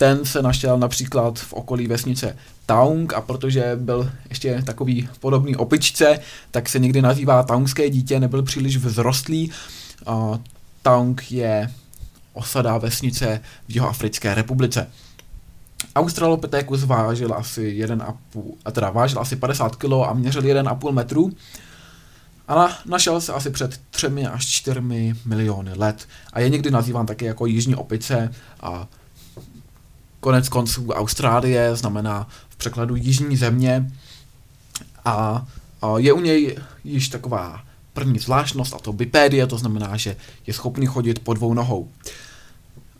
ten 0.00 0.24
se 0.24 0.42
našel 0.42 0.78
například 0.78 1.38
v 1.38 1.52
okolí 1.52 1.86
vesnice 1.86 2.36
Taung 2.66 3.12
a 3.12 3.20
protože 3.20 3.76
byl 3.76 4.10
ještě 4.28 4.62
takový 4.62 5.08
podobný 5.20 5.56
opičce, 5.56 6.18
tak 6.50 6.68
se 6.68 6.78
někdy 6.78 7.02
nazývá 7.02 7.42
taungské 7.42 7.90
dítě, 7.90 8.20
nebyl 8.20 8.42
příliš 8.42 8.76
vzrostlý. 8.76 9.50
Taung 10.82 11.32
je 11.32 11.70
osada 12.32 12.78
vesnice 12.78 13.40
v 13.68 13.74
Jihoafrické 13.74 14.34
republice. 14.34 14.86
Australopithecus 15.96 16.84
vážil 16.84 17.34
asi 17.34 17.84
1,5, 17.86 18.42
a 18.64 18.70
teda 18.70 18.90
vážil 18.90 19.20
asi 19.20 19.36
50 19.36 19.76
kg 19.76 19.92
a 20.06 20.12
měřil 20.12 20.42
1,5 20.42 20.92
metru. 20.92 21.32
A 22.48 22.78
našel 22.86 23.20
se 23.20 23.32
asi 23.32 23.50
před 23.50 23.80
3 23.90 24.06
až 24.06 24.46
4 24.46 24.80
miliony 25.24 25.70
let 25.74 26.08
a 26.32 26.40
je 26.40 26.48
někdy 26.48 26.70
nazýván 26.70 27.06
také 27.06 27.26
jako 27.26 27.46
jižní 27.46 27.74
opice 27.74 28.34
a 28.60 28.88
konec 30.20 30.48
konců 30.48 30.88
Austrálie 30.92 31.76
znamená 31.76 32.28
v 32.48 32.56
překladu 32.56 32.96
jižní 32.96 33.36
země 33.36 33.92
a, 35.04 35.46
je 35.96 36.12
u 36.12 36.20
něj 36.20 36.56
již 36.84 37.08
taková 37.08 37.60
první 37.92 38.18
zvláštnost 38.18 38.74
a 38.74 38.78
to 38.78 38.92
bipédie, 38.92 39.46
to 39.46 39.58
znamená, 39.58 39.96
že 39.96 40.16
je 40.46 40.54
schopný 40.54 40.86
chodit 40.86 41.18
po 41.18 41.34
dvou 41.34 41.54
nohou. 41.54 41.88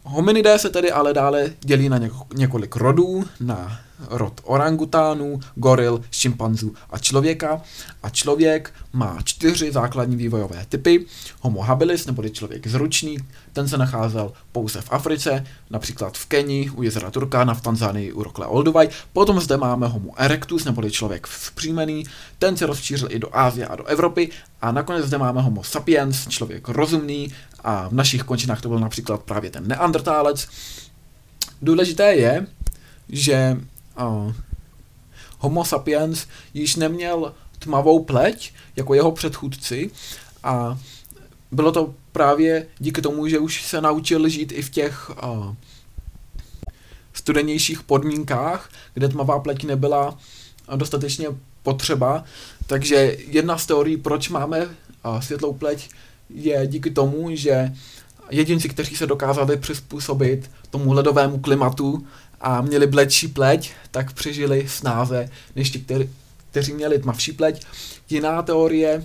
Hominidé 0.04 0.58
se 0.58 0.70
tedy 0.70 0.92
ale 0.92 1.14
dále 1.14 1.52
dělí 1.60 1.88
na 1.88 2.00
několik 2.34 2.76
rodů, 2.76 3.24
na 3.40 3.80
rod 4.08 4.40
orangutánů, 4.44 5.40
goril, 5.54 6.00
šimpanzů 6.10 6.74
a 6.90 6.98
člověka. 6.98 7.62
A 8.02 8.10
člověk 8.10 8.72
má 8.92 9.18
čtyři 9.24 9.72
základní 9.72 10.16
vývojové 10.16 10.66
typy. 10.68 11.06
Homo 11.40 11.60
habilis, 11.60 12.06
neboli 12.06 12.30
člověk 12.30 12.66
zručný, 12.66 13.18
ten 13.52 13.68
se 13.68 13.78
nacházel 13.78 14.32
pouze 14.52 14.80
v 14.80 14.92
Africe, 14.92 15.46
například 15.70 16.18
v 16.18 16.26
Keni, 16.26 16.70
u 16.70 16.82
jezera 16.82 17.10
Turkana, 17.10 17.54
v 17.54 17.60
Tanzánii, 17.60 18.12
u 18.12 18.22
Rokle 18.22 18.46
Olduvai. 18.46 18.88
Potom 19.12 19.40
zde 19.40 19.56
máme 19.56 19.86
Homo 19.86 20.12
erectus, 20.16 20.64
neboli 20.64 20.90
člověk 20.90 21.26
vzpřímený, 21.26 22.04
ten 22.38 22.56
se 22.56 22.66
rozšířil 22.66 23.08
i 23.10 23.18
do 23.18 23.36
Ázie 23.36 23.66
a 23.66 23.76
do 23.76 23.84
Evropy. 23.84 24.30
A 24.62 24.72
nakonec 24.72 25.04
zde 25.04 25.18
máme 25.18 25.40
Homo 25.40 25.64
sapiens, 25.64 26.28
člověk 26.28 26.68
rozumný, 26.68 27.32
a 27.64 27.88
v 27.88 27.92
našich 27.92 28.22
končinách 28.22 28.60
to 28.60 28.68
byl 28.68 28.78
například 28.78 29.22
právě 29.22 29.50
ten 29.50 29.68
neandertálec. 29.68 30.48
Důležité 31.62 32.14
je, 32.14 32.46
že 33.08 33.56
uh, 34.00 34.32
Homo 35.38 35.64
sapiens 35.64 36.26
již 36.54 36.76
neměl 36.76 37.34
tmavou 37.58 38.04
pleť 38.04 38.52
jako 38.76 38.94
jeho 38.94 39.12
předchůdci 39.12 39.90
a 40.42 40.78
bylo 41.50 41.72
to 41.72 41.94
právě 42.12 42.66
díky 42.78 43.02
tomu, 43.02 43.28
že 43.28 43.38
už 43.38 43.64
se 43.64 43.80
naučil 43.80 44.28
žít 44.28 44.52
i 44.52 44.62
v 44.62 44.70
těch 44.70 45.10
uh, 45.10 45.54
studenějších 47.12 47.82
podmínkách, 47.82 48.70
kde 48.94 49.08
tmavá 49.08 49.38
pleť 49.38 49.64
nebyla 49.64 50.18
dostatečně 50.76 51.28
potřeba. 51.62 52.24
Takže 52.66 53.16
jedna 53.26 53.58
z 53.58 53.66
teorií, 53.66 53.96
proč 53.96 54.28
máme 54.28 54.66
uh, 54.66 55.20
světlou 55.20 55.52
pleť, 55.52 55.88
je 56.34 56.66
díky 56.66 56.90
tomu, 56.90 57.36
že 57.36 57.72
jedinci, 58.30 58.68
kteří 58.68 58.96
se 58.96 59.06
dokázali 59.06 59.56
přizpůsobit 59.56 60.50
tomu 60.70 60.92
ledovému 60.92 61.38
klimatu 61.38 62.06
a 62.40 62.60
měli 62.60 62.86
bledší 62.86 63.28
pleť, 63.28 63.72
tak 63.90 64.12
přežili 64.12 64.68
snáze 64.68 65.28
než 65.56 65.70
ti, 65.70 65.78
kteří, 65.78 66.10
kteří 66.50 66.72
měli 66.72 66.98
tmavší 66.98 67.32
pleť. 67.32 67.64
Jiná 68.10 68.42
teorie, 68.42 69.04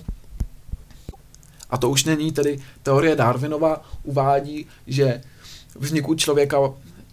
a 1.70 1.76
to 1.78 1.90
už 1.90 2.04
není 2.04 2.32
tedy 2.32 2.58
teorie 2.82 3.16
Darwinova, 3.16 3.82
uvádí, 4.02 4.66
že 4.86 5.20
vzniku 5.78 6.14
člověka 6.14 6.58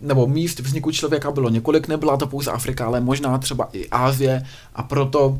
nebo 0.01 0.27
míst 0.27 0.59
vzniku 0.59 0.91
člověka 0.91 1.31
bylo 1.31 1.49
několik, 1.49 1.87
nebyla 1.87 2.17
to 2.17 2.27
pouze 2.27 2.51
Afrika, 2.51 2.85
ale 2.85 3.01
možná 3.01 3.37
třeba 3.37 3.69
i 3.73 3.89
Ázie 3.89 4.45
a 4.75 4.83
proto 4.83 5.39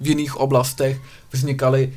v 0.00 0.06
jiných 0.06 0.36
oblastech 0.36 1.00
vznikaly 1.32 1.94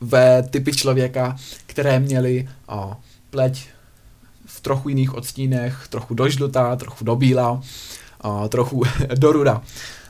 vývojové 0.00 0.42
typy 0.42 0.72
člověka, 0.72 1.36
které 1.66 2.00
měly 2.00 2.48
o, 2.66 2.96
pleť 3.30 3.68
v 4.46 4.60
trochu 4.60 4.88
jiných 4.88 5.14
odstínech, 5.14 5.86
trochu 5.90 6.14
dožlutá, 6.14 6.76
trochu 6.76 7.04
do 7.04 7.16
bíla, 7.16 7.62
a, 8.20 8.48
trochu 8.48 8.82
do 9.18 9.32
ruda. 9.32 9.62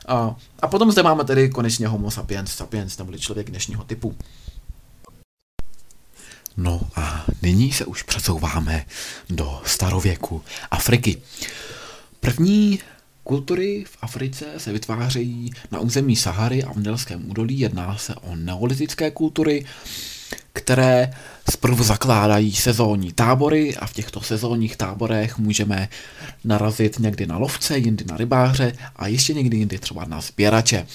A, 0.08 0.36
a 0.62 0.68
potom 0.68 0.92
zde 0.92 1.02
máme 1.02 1.24
tedy 1.24 1.48
konečně 1.48 1.88
homo 1.88 2.10
sapiens 2.10 2.50
sapiens, 2.50 2.98
neboli 2.98 3.18
člověk 3.18 3.50
dnešního 3.50 3.84
typu. 3.84 4.16
No 6.56 6.80
a 6.96 7.24
nyní 7.42 7.72
se 7.72 7.84
už 7.84 8.02
přesouváme 8.02 8.84
do 9.30 9.60
starověku 9.64 10.42
Afriky. 10.70 11.22
První 12.20 12.80
kultury 13.26 13.84
v 13.86 13.96
Africe 14.00 14.44
se 14.58 14.72
vytvářejí 14.72 15.50
na 15.70 15.80
území 15.80 16.16
Sahary 16.16 16.64
a 16.64 16.72
v 16.72 16.76
Nilském 16.76 17.30
údolí. 17.30 17.60
Jedná 17.60 17.96
se 17.98 18.14
o 18.14 18.36
neolitické 18.36 19.10
kultury, 19.10 19.64
které 20.52 21.14
zprvu 21.50 21.84
zakládají 21.84 22.52
sezónní 22.52 23.12
tábory 23.12 23.76
a 23.76 23.86
v 23.86 23.92
těchto 23.92 24.20
sezónních 24.20 24.76
táborech 24.76 25.38
můžeme 25.38 25.88
narazit 26.44 26.98
někdy 26.98 27.26
na 27.26 27.38
lovce, 27.38 27.78
jindy 27.78 28.04
na 28.04 28.16
rybáře 28.16 28.72
a 28.96 29.06
ještě 29.06 29.34
někdy 29.34 29.56
jindy 29.56 29.78
třeba 29.78 30.04
na 30.04 30.20
sběrače. 30.20 30.86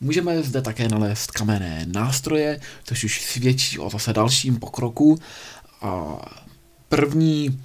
Můžeme 0.00 0.42
zde 0.42 0.62
také 0.62 0.88
nalézt 0.88 1.30
kamenné 1.30 1.86
nástroje, 1.92 2.60
což 2.84 3.04
už 3.04 3.22
svědčí 3.22 3.78
o 3.78 3.90
zase 3.90 4.12
dalším 4.12 4.56
pokroku. 4.56 5.18
A 5.82 6.16
první 6.88 7.60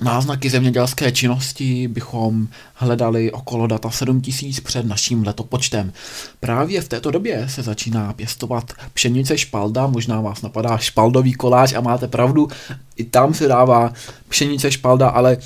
náznaky 0.00 0.50
zemědělské 0.50 1.12
činnosti 1.12 1.88
bychom 1.88 2.48
hledali 2.74 3.32
okolo 3.32 3.66
data 3.66 3.90
7000 3.90 4.60
před 4.60 4.86
naším 4.86 5.26
letopočtem. 5.26 5.92
Právě 6.40 6.80
v 6.80 6.88
této 6.88 7.10
době 7.10 7.48
se 7.48 7.62
začíná 7.62 8.12
pěstovat 8.12 8.72
pšenice 8.94 9.38
špalda, 9.38 9.86
možná 9.86 10.20
vás 10.20 10.42
napadá 10.42 10.78
špaldový 10.78 11.32
koláč 11.32 11.72
a 11.72 11.80
máte 11.80 12.08
pravdu, 12.08 12.48
i 12.96 13.04
tam 13.04 13.34
se 13.34 13.48
dává 13.48 13.92
pšenice 14.28 14.72
špalda, 14.72 15.08
ale 15.08 15.36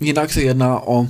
jinak 0.00 0.32
se 0.32 0.42
jedná 0.42 0.80
o 0.80 1.08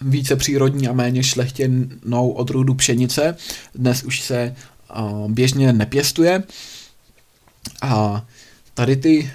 více 0.00 0.36
přírodní 0.36 0.88
a 0.88 0.92
méně 0.92 1.22
šlechtěnou 1.22 2.30
odrůdu 2.30 2.74
pšenice. 2.74 3.36
Dnes 3.74 4.02
už 4.02 4.20
se 4.20 4.56
běžně 5.28 5.72
nepěstuje. 5.72 6.42
A 7.82 8.24
tady 8.74 8.96
ty 8.96 9.30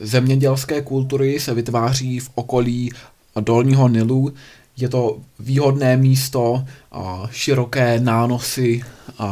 zemědělské 0.00 0.82
kultury 0.82 1.40
se 1.40 1.54
vytváří 1.54 2.20
v 2.20 2.30
okolí 2.34 2.92
dolního 3.40 3.88
Nilu. 3.88 4.32
Je 4.76 4.88
to 4.88 5.18
výhodné 5.38 5.96
místo, 5.96 6.64
široké 7.30 8.00
nánosy, 8.00 8.82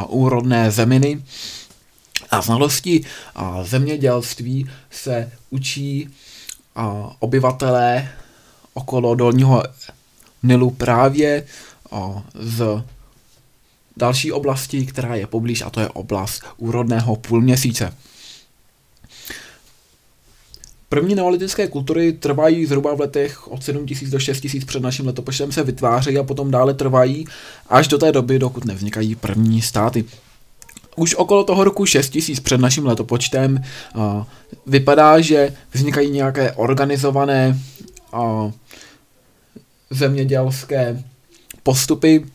úrodné 0.07 0.71
zeminy. 0.71 1.23
A 2.31 2.41
znalosti 2.41 3.05
zemědělství 3.63 4.69
se 4.91 5.31
učí 5.49 6.09
obyvatelé 7.19 8.09
okolo 8.73 9.15
dolního 9.15 9.63
Nilu 10.43 10.69
právě 10.69 11.43
z 12.33 12.83
další 13.97 14.31
oblasti, 14.31 14.85
která 14.85 15.15
je 15.15 15.27
poblíž, 15.27 15.61
a 15.61 15.69
to 15.69 15.79
je 15.79 15.89
oblast 15.89 16.43
úrodného 16.57 17.15
půlměsíce. 17.15 17.93
První 20.89 21.15
neolitické 21.15 21.67
kultury 21.67 22.13
trvají 22.13 22.65
zhruba 22.65 22.95
v 22.95 22.99
letech 22.99 23.51
od 23.51 23.63
7000 23.63 24.09
do 24.09 24.19
6000 24.19 24.65
před 24.65 24.83
naším 24.83 25.07
letopočtem 25.07 25.51
se 25.51 25.63
vytvářejí 25.63 26.17
a 26.17 26.23
potom 26.23 26.51
dále 26.51 26.73
trvají 26.73 27.27
až 27.69 27.87
do 27.87 27.97
té 27.97 28.11
doby, 28.11 28.39
dokud 28.39 28.65
nevznikají 28.65 29.15
první 29.15 29.61
státy. 29.61 30.05
Už 30.95 31.15
okolo 31.15 31.43
toho 31.43 31.63
roku 31.63 31.85
6000 31.85 32.39
před 32.39 32.61
naším 32.61 32.85
letopočtem 32.85 33.63
uh, 33.95 34.23
vypadá, 34.67 35.21
že 35.21 35.53
vznikají 35.73 36.11
nějaké 36.11 36.51
organizované 36.51 37.59
uh, 38.13 38.51
zemědělské 39.89 41.03
postupy, 41.63 42.25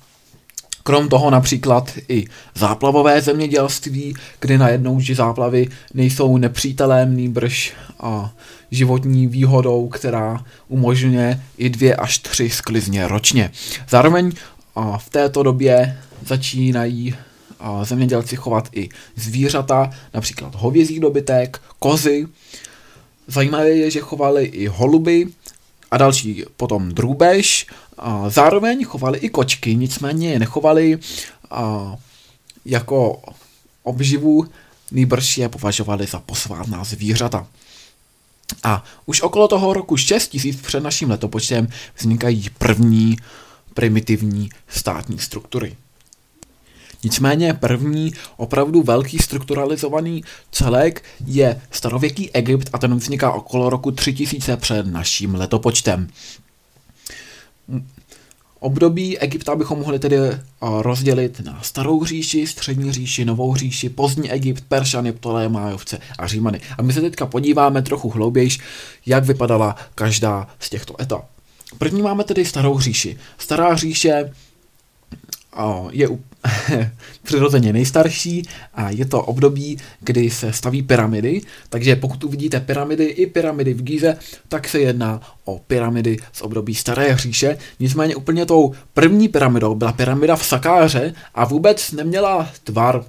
Krom 0.82 1.08
toho 1.08 1.30
například 1.30 1.90
i 2.08 2.24
záplavové 2.54 3.20
zemědělství, 3.20 4.14
kdy 4.40 4.58
najednou 4.58 5.00
že 5.00 5.14
záplavy 5.14 5.68
nejsou 5.94 6.36
nepřítelem, 6.36 7.16
nýbrž 7.16 7.72
a 8.00 8.32
životní 8.70 9.26
výhodou, 9.26 9.88
která 9.88 10.44
umožňuje 10.68 11.42
i 11.58 11.70
dvě 11.70 11.96
až 11.96 12.18
tři 12.18 12.50
sklizně 12.50 13.08
ročně. 13.08 13.50
Zároveň 13.88 14.32
a 14.74 14.98
v 14.98 15.10
této 15.10 15.42
době 15.42 15.98
začínají 16.26 17.14
a 17.60 17.84
zemědělci 17.84 18.36
chovat 18.36 18.68
i 18.72 18.88
zvířata, 19.16 19.90
například 20.14 20.54
hovězí 20.54 21.00
dobytek, 21.00 21.60
kozy. 21.78 22.26
Zajímavé 23.26 23.70
je, 23.70 23.90
že 23.90 24.00
chovali 24.00 24.44
i 24.44 24.66
holuby, 24.66 25.26
a 25.90 25.96
další 25.96 26.44
potom 26.56 26.88
drůbež. 26.88 27.66
A 27.98 28.30
zároveň 28.30 28.84
chovali 28.84 29.18
i 29.18 29.28
kočky, 29.28 29.76
nicméně 29.76 30.30
je 30.32 30.38
nechovali 30.38 30.98
a, 31.50 31.96
jako 32.64 33.22
obživu, 33.82 34.46
nýbrž 34.90 35.38
je 35.38 35.48
považovali 35.48 36.06
za 36.06 36.20
posvátná 36.20 36.84
zvířata. 36.84 37.46
A 38.62 38.84
už 39.06 39.22
okolo 39.22 39.48
toho 39.48 39.72
roku 39.72 39.96
6000 39.96 40.56
před 40.62 40.80
naším 40.80 41.10
letopočtem 41.10 41.68
vznikají 41.96 42.50
první 42.58 43.16
primitivní 43.74 44.50
státní 44.68 45.18
struktury. 45.18 45.76
Nicméně 47.04 47.54
první 47.54 48.12
opravdu 48.36 48.82
velký 48.82 49.18
strukturalizovaný 49.18 50.24
celek 50.52 51.04
je 51.26 51.60
starověký 51.70 52.30
Egypt 52.30 52.70
a 52.72 52.78
ten 52.78 52.96
vzniká 52.96 53.32
okolo 53.32 53.70
roku 53.70 53.90
3000 53.90 54.56
před 54.56 54.86
naším 54.86 55.34
letopočtem. 55.34 56.08
Období 58.60 59.18
Egypta 59.18 59.56
bychom 59.56 59.78
mohli 59.78 59.98
tedy 59.98 60.16
rozdělit 60.60 61.40
na 61.40 61.62
starou 61.62 62.04
říši, 62.04 62.46
střední 62.46 62.92
říši, 62.92 63.24
novou 63.24 63.56
říši, 63.56 63.88
pozdní 63.88 64.32
Egypt, 64.32 64.64
Peršany, 64.68 65.12
Ptolémájovce 65.12 65.98
a 66.18 66.26
Římany. 66.26 66.60
A 66.78 66.82
my 66.82 66.92
se 66.92 67.00
teďka 67.00 67.26
podíváme 67.26 67.82
trochu 67.82 68.10
hloubějš, 68.10 68.60
jak 69.06 69.24
vypadala 69.24 69.76
každá 69.94 70.48
z 70.58 70.70
těchto 70.70 71.02
etap. 71.02 71.24
První 71.78 72.02
máme 72.02 72.24
tedy 72.24 72.44
starou 72.44 72.80
říši. 72.80 73.18
Stará 73.38 73.76
říše 73.76 74.32
je 75.90 76.08
přirozeně 77.22 77.72
nejstarší 77.72 78.42
a 78.74 78.90
je 78.90 79.04
to 79.04 79.22
období, 79.22 79.78
kdy 80.00 80.30
se 80.30 80.52
staví 80.52 80.82
pyramidy, 80.82 81.40
takže 81.68 81.96
pokud 81.96 82.24
uvidíte 82.24 82.60
pyramidy 82.60 83.04
i 83.04 83.26
pyramidy 83.26 83.74
v 83.74 83.82
Gize, 83.82 84.16
tak 84.48 84.68
se 84.68 84.80
jedná 84.80 85.20
o 85.44 85.58
pyramidy 85.58 86.16
z 86.32 86.42
období 86.42 86.74
Staré 86.74 87.16
říše. 87.16 87.58
Nicméně 87.80 88.16
úplně 88.16 88.46
tou 88.46 88.72
první 88.94 89.28
pyramidou 89.28 89.74
byla 89.74 89.92
pyramida 89.92 90.36
v 90.36 90.46
Sakáře 90.46 91.14
a 91.34 91.44
vůbec 91.44 91.92
neměla 91.92 92.50
tvar 92.64 93.04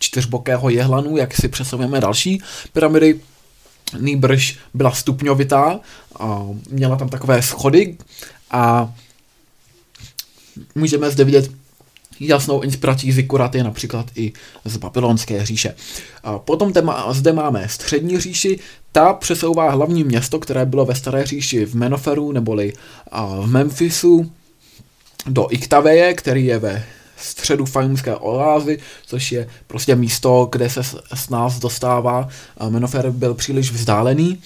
čtyřbokého 0.00 0.70
jehlanu, 0.70 1.16
jak 1.16 1.34
si 1.34 1.48
představujeme 1.48 2.00
další 2.00 2.42
pyramidy, 2.72 3.20
nýbrž 3.98 4.58
byla 4.74 4.92
stupňovitá, 4.92 5.80
a 6.20 6.46
měla 6.70 6.96
tam 6.96 7.08
takové 7.08 7.42
schody 7.42 7.96
a 8.50 8.94
můžeme 10.74 11.10
zde 11.10 11.24
vidět 11.24 11.50
jasnou 12.20 12.60
inspirací 12.60 13.12
Zikuraty 13.12 13.62
například 13.62 14.06
i 14.14 14.32
z 14.64 14.76
babylonské 14.76 15.46
říše. 15.46 15.74
A 16.24 16.38
potom 16.38 16.72
téma, 16.72 17.12
zde 17.12 17.32
máme 17.32 17.68
střední 17.68 18.20
říši, 18.20 18.58
ta 18.92 19.12
přesouvá 19.12 19.70
hlavní 19.70 20.04
město, 20.04 20.38
které 20.38 20.66
bylo 20.66 20.84
ve 20.84 20.94
staré 20.94 21.26
říši 21.26 21.64
v 21.64 21.74
Menoferu 21.74 22.32
neboli 22.32 22.72
v 23.40 23.46
Memphisu 23.46 24.32
do 25.26 25.46
Iktaveje, 25.50 26.14
který 26.14 26.46
je 26.46 26.58
ve 26.58 26.84
středu 27.16 27.64
fajnské 27.64 28.16
oázy, 28.16 28.78
což 29.06 29.32
je 29.32 29.48
prostě 29.66 29.96
místo, 29.96 30.48
kde 30.52 30.70
se 30.70 30.82
s 31.14 31.28
nás 31.30 31.58
dostává. 31.58 32.28
Menofer 32.68 33.10
byl 33.10 33.34
příliš 33.34 33.72
vzdálený 33.72 34.42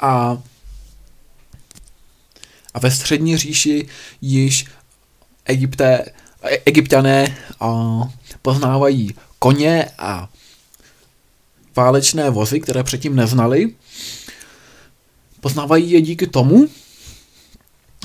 a 0.00 0.38
a 2.74 2.78
ve 2.78 2.90
střední 2.90 3.36
říši 3.36 3.86
již 4.20 4.66
Egypté, 5.44 6.04
egyptiané 6.42 7.36
a, 7.60 8.02
poznávají 8.42 9.14
koně 9.38 9.86
a 9.98 10.28
válečné 11.76 12.30
vozy, 12.30 12.60
které 12.60 12.82
předtím 12.82 13.16
neznali. 13.16 13.74
Poznávají 15.40 15.90
je 15.90 16.00
díky 16.00 16.26
tomu, 16.26 16.68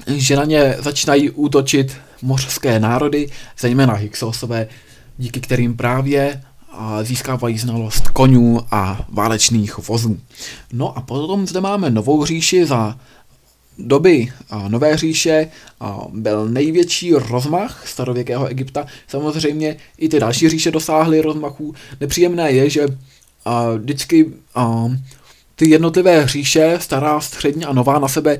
že 0.07 0.35
na 0.35 0.43
ně 0.43 0.75
začínají 0.79 1.29
útočit 1.29 1.97
mořské 2.21 2.79
národy, 2.79 3.29
zejména 3.59 3.93
Hyksosové, 3.93 4.67
díky 5.17 5.39
kterým 5.41 5.77
právě 5.77 6.43
získávají 7.01 7.57
znalost 7.57 8.07
konňů 8.07 8.61
a 8.71 9.05
válečných 9.09 9.77
vozů. 9.77 10.19
No 10.73 10.97
a 10.97 11.01
potom 11.01 11.47
zde 11.47 11.61
máme 11.61 11.89
novou 11.89 12.25
říši 12.25 12.65
za 12.65 12.99
doby 13.79 14.27
Nové 14.67 14.97
říše 14.97 15.47
byl 16.13 16.49
největší 16.49 17.13
rozmach 17.13 17.87
starověkého 17.87 18.47
Egypta. 18.47 18.85
Samozřejmě 19.07 19.75
i 19.97 20.09
ty 20.09 20.19
další 20.19 20.49
říše 20.49 20.71
dosáhly 20.71 21.21
rozmachů. 21.21 21.75
Nepříjemné 22.01 22.51
je, 22.51 22.69
že 22.69 22.87
vždycky 23.77 24.31
ty 25.55 25.69
jednotlivé 25.69 26.27
říše, 26.27 26.77
stará, 26.81 27.19
střední 27.19 27.65
a 27.65 27.73
nová 27.73 27.99
na 27.99 28.07
sebe 28.07 28.39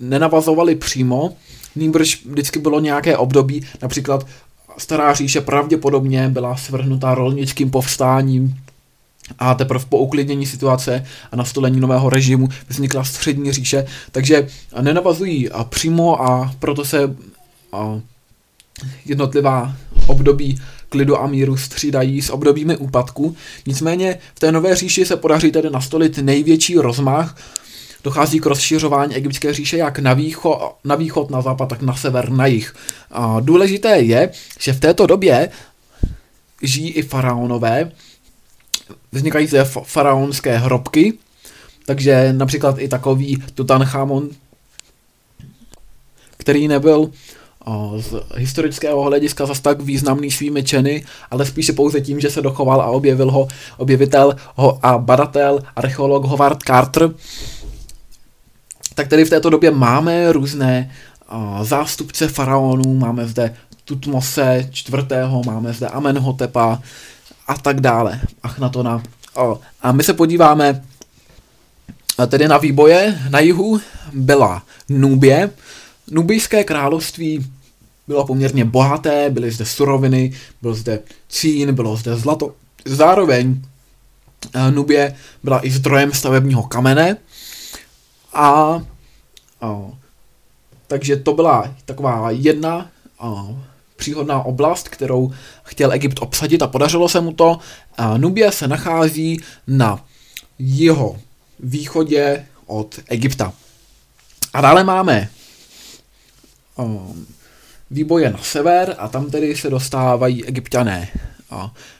nenavazovaly 0.00 0.74
přímo, 0.74 1.36
nýbrž 1.76 2.26
vždycky 2.26 2.58
bylo 2.58 2.80
nějaké 2.80 3.16
období, 3.16 3.66
například 3.82 4.26
stará 4.78 5.14
říše 5.14 5.40
pravděpodobně 5.40 6.28
byla 6.28 6.56
svrhnutá 6.56 7.14
rolnickým 7.14 7.70
povstáním, 7.70 8.54
a 9.38 9.54
teprve 9.54 9.84
po 9.88 9.98
uklidnění 9.98 10.46
situace 10.46 11.06
a 11.32 11.36
nastolení 11.36 11.80
nového 11.80 12.10
režimu 12.10 12.48
vznikla 12.68 13.04
střední 13.04 13.52
říše, 13.52 13.86
takže 14.12 14.48
nenavazují 14.80 15.48
přímo 15.68 16.22
a 16.22 16.54
proto 16.58 16.84
se 16.84 17.16
jednotlivá 19.04 19.76
období 20.06 20.60
klidu 20.88 21.20
a 21.20 21.26
míru 21.26 21.56
střídají 21.56 22.22
s 22.22 22.30
obdobími 22.30 22.76
úpadku. 22.76 23.36
Nicméně 23.66 24.18
v 24.34 24.40
té 24.40 24.52
nové 24.52 24.76
říši 24.76 25.04
se 25.04 25.16
podaří 25.16 25.52
tedy 25.52 25.70
nastolit 25.70 26.18
největší 26.18 26.78
rozmach, 26.78 27.36
dochází 28.04 28.40
k 28.40 28.46
rozšiřování 28.46 29.14
egyptské 29.14 29.54
říše 29.54 29.76
jak 29.76 29.98
na 29.98 30.14
východ, 30.14 30.74
na 30.84 30.94
východ, 30.94 31.30
na 31.30 31.40
západ, 31.42 31.68
tak 31.68 31.82
na 31.82 31.94
sever, 31.94 32.30
na 32.30 32.46
jih. 32.46 32.74
A 33.10 33.40
důležité 33.40 33.98
je, 33.98 34.30
že 34.60 34.72
v 34.72 34.80
této 34.80 35.06
době 35.06 35.48
žijí 36.62 36.90
i 36.90 37.02
faraonové, 37.02 37.92
vznikají 39.12 39.46
zde 39.46 39.64
faraonské 39.64 40.58
hrobky, 40.58 41.18
takže 41.86 42.32
například 42.32 42.78
i 42.78 42.88
takový 42.88 43.42
Tutanchamon, 43.54 44.28
který 46.36 46.68
nebyl 46.68 47.10
z 47.98 48.14
historického 48.36 49.02
hlediska 49.02 49.46
zas 49.46 49.60
tak 49.60 49.80
významný 49.80 50.30
svými 50.30 50.62
čeny, 50.62 51.04
ale 51.30 51.46
spíše 51.46 51.72
pouze 51.72 52.00
tím, 52.00 52.20
že 52.20 52.30
se 52.30 52.42
dochoval 52.42 52.80
a 52.80 52.86
objevil 52.86 53.30
ho 53.30 53.48
objevitel 53.76 54.36
ho 54.54 54.86
a 54.86 54.98
badatel, 54.98 55.62
archeolog 55.76 56.24
Howard 56.24 56.62
Carter. 56.62 57.10
Tak 58.94 59.08
tedy 59.08 59.24
v 59.24 59.30
této 59.30 59.50
době 59.50 59.70
máme 59.70 60.32
různé 60.32 60.94
zástupce 61.62 62.28
faraonů, 62.28 62.94
máme 62.94 63.26
zde 63.26 63.54
Tutmose 63.84 64.68
čtvrtého, 64.70 65.42
máme 65.46 65.72
zde 65.72 65.88
Amenhotepa, 65.88 66.82
a 67.48 67.54
tak 67.54 67.80
dále. 67.80 68.20
Achnatona. 68.42 69.02
O. 69.34 69.60
A 69.82 69.92
my 69.92 70.02
se 70.02 70.14
podíváme 70.14 70.84
tedy 72.26 72.48
na 72.48 72.58
výboje. 72.58 73.18
Na 73.30 73.40
jihu 73.40 73.80
byla 74.12 74.62
Nubě. 74.88 75.50
Nubijské 76.10 76.64
království 76.64 77.52
bylo 78.06 78.26
poměrně 78.26 78.64
bohaté, 78.64 79.30
byly 79.30 79.50
zde 79.50 79.66
suroviny, 79.66 80.32
byl 80.62 80.74
zde 80.74 81.00
cín, 81.28 81.74
bylo 81.74 81.96
zde 81.96 82.16
zlato. 82.16 82.54
Zároveň 82.84 83.62
Nubě 84.70 85.16
byla 85.42 85.66
i 85.66 85.70
zdrojem 85.70 86.12
stavebního 86.12 86.62
kamene 86.62 87.16
a 88.32 88.80
o, 89.60 89.92
takže 90.86 91.16
to 91.16 91.32
byla 91.32 91.74
taková 91.84 92.30
jedna 92.30 92.90
o, 93.18 93.58
příhodná 93.98 94.42
oblast, 94.42 94.88
kterou 94.88 95.32
chtěl 95.62 95.92
Egypt 95.92 96.18
obsadit 96.22 96.62
a 96.62 96.66
podařilo 96.66 97.08
se 97.08 97.20
mu 97.20 97.32
to. 97.32 97.58
Nubie 98.16 98.52
se 98.52 98.68
nachází 98.68 99.40
na 99.66 100.04
jeho 100.58 101.18
východě 101.60 102.46
od 102.66 103.00
Egypta. 103.08 103.52
A 104.52 104.60
dále 104.60 104.84
máme 104.84 105.28
um, 106.76 107.26
výboje 107.90 108.30
na 108.30 108.38
sever 108.38 108.94
a 108.98 109.08
tam 109.08 109.30
tedy 109.30 109.56
se 109.56 109.70
dostávají 109.70 110.44
egyptiané 110.44 111.08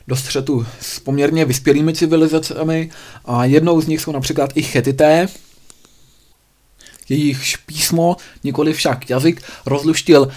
do 0.09 0.17
střetu 0.17 0.67
s 0.81 1.01
poměrně 1.01 1.45
vyspělými 1.45 1.95
civilizacemi 1.95 2.91
a 3.25 3.45
jednou 3.45 3.81
z 3.81 3.87
nich 3.87 4.01
jsou 4.01 4.13
například 4.13 4.51
i 4.55 4.63
chetité, 4.63 5.29
jejichž 7.09 7.57
písmo, 7.57 8.17
nikoli 8.45 8.73
však 8.73 9.11
jazyk, 9.11 9.43
rozluštil 9.67 10.29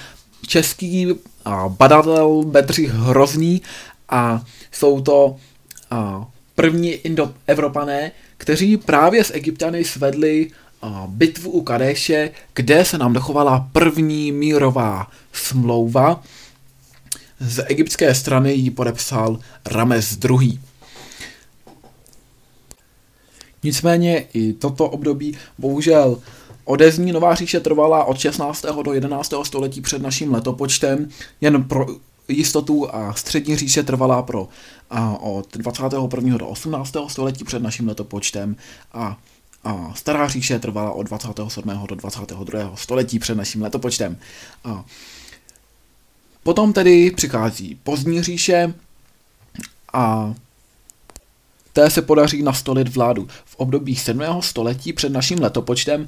český 0.47 1.07
a 1.07 1.30
badatel 1.67 2.43
Bedřich 2.43 2.89
Hrozný 2.89 3.61
a 4.09 4.43
jsou 4.71 5.01
to 5.01 5.35
první 6.55 6.89
indoevropané, 6.89 8.11
kteří 8.37 8.77
právě 8.77 9.23
s 9.23 9.33
Egyptiany 9.33 9.85
svedli 9.85 10.51
bitvu 11.07 11.51
u 11.51 11.61
Kadéše, 11.61 12.29
kde 12.53 12.85
se 12.85 12.97
nám 12.97 13.13
dochovala 13.13 13.69
první 13.71 14.31
mírová 14.31 15.07
smlouva. 15.33 16.23
Z 17.39 17.65
egyptské 17.67 18.15
strany 18.15 18.53
ji 18.53 18.71
podepsal 18.71 19.39
Rames 19.65 20.17
II. 20.29 20.59
Nicméně 23.63 24.25
i 24.33 24.53
toto 24.53 24.89
období 24.89 25.37
bohužel 25.57 26.19
Odezní 26.65 27.11
Nová 27.11 27.35
říše 27.35 27.59
trvala 27.59 28.03
od 28.03 28.19
16. 28.19 28.65
do 28.83 28.93
11. 28.93 29.33
století 29.43 29.81
před 29.81 30.01
naším 30.01 30.33
letopočtem, 30.33 31.09
jen 31.41 31.63
pro 31.63 31.85
jistotu 32.27 32.95
a 32.95 33.13
střední 33.13 33.55
říše 33.55 33.83
trvala 33.83 34.21
pro 34.21 34.47
a 34.89 35.17
od 35.17 35.57
21. 35.57 36.37
do 36.37 36.47
18. 36.47 36.95
století 37.07 37.43
před 37.43 37.61
naším 37.61 37.87
letopočtem 37.87 38.55
a, 38.93 39.17
a 39.63 39.93
stará 39.95 40.27
říše 40.27 40.59
trvala 40.59 40.91
od 40.91 41.03
27. 41.03 41.85
do 41.87 41.95
22. 41.95 42.75
století 42.75 43.19
před 43.19 43.35
naším 43.35 43.61
letopočtem. 43.61 44.17
A 44.63 44.85
potom 46.43 46.73
tedy 46.73 47.11
přichází 47.11 47.79
pozdní 47.83 48.21
říše 48.21 48.73
a 49.93 50.33
té 51.73 51.89
se 51.89 52.01
podaří 52.01 52.43
nastolit 52.43 52.95
vládu 52.95 53.27
v 53.45 53.55
období 53.55 53.95
7. 53.95 54.21
století 54.39 54.93
před 54.93 55.11
naším 55.11 55.41
letopočtem. 55.41 56.07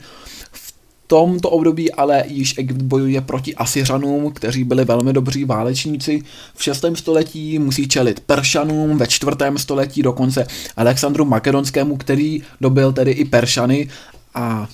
V 0.51 0.73
tomto 1.07 1.49
období 1.49 1.91
ale 1.91 2.23
již 2.27 2.57
Egypt 2.57 2.81
bojuje 2.81 3.21
proti 3.21 3.55
Asyřanům, 3.55 4.31
kteří 4.31 4.63
byli 4.63 4.85
velmi 4.85 5.13
dobří 5.13 5.45
válečníci. 5.45 6.21
V 6.55 6.63
6. 6.63 6.85
století 6.93 7.59
musí 7.59 7.87
čelit 7.87 8.19
Peršanům, 8.19 8.97
ve 8.97 9.07
4. 9.07 9.31
století 9.57 10.01
dokonce 10.01 10.47
Alexandru 10.77 11.25
Makedonskému, 11.25 11.97
který 11.97 12.43
dobil 12.61 12.93
tedy 12.93 13.11
i 13.11 13.25
Peršany 13.25 13.89
a 14.35 14.67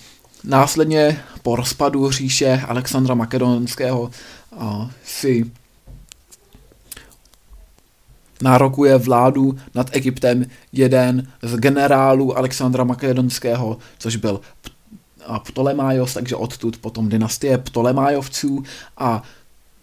následně 0.43 1.19
po 1.43 1.56
rozpadu 1.56 2.12
říše 2.12 2.62
Alexandra 2.67 3.15
Makedonského 3.15 4.12
si 5.06 5.45
nárokuje 8.41 8.97
vládu 8.97 9.58
nad 9.75 9.89
Egyptem 9.91 10.45
jeden 10.73 11.28
z 11.41 11.56
generálů 11.56 12.38
Alexandra 12.38 12.84
Makedonského, 12.84 13.78
což 13.97 14.15
byl 14.15 14.41
Ptolemaios, 15.43 16.13
takže 16.13 16.36
odtud 16.36 16.78
potom 16.78 17.10
dynastie 17.10 17.58
Ptolemajovců 17.58 18.63
a 18.97 19.23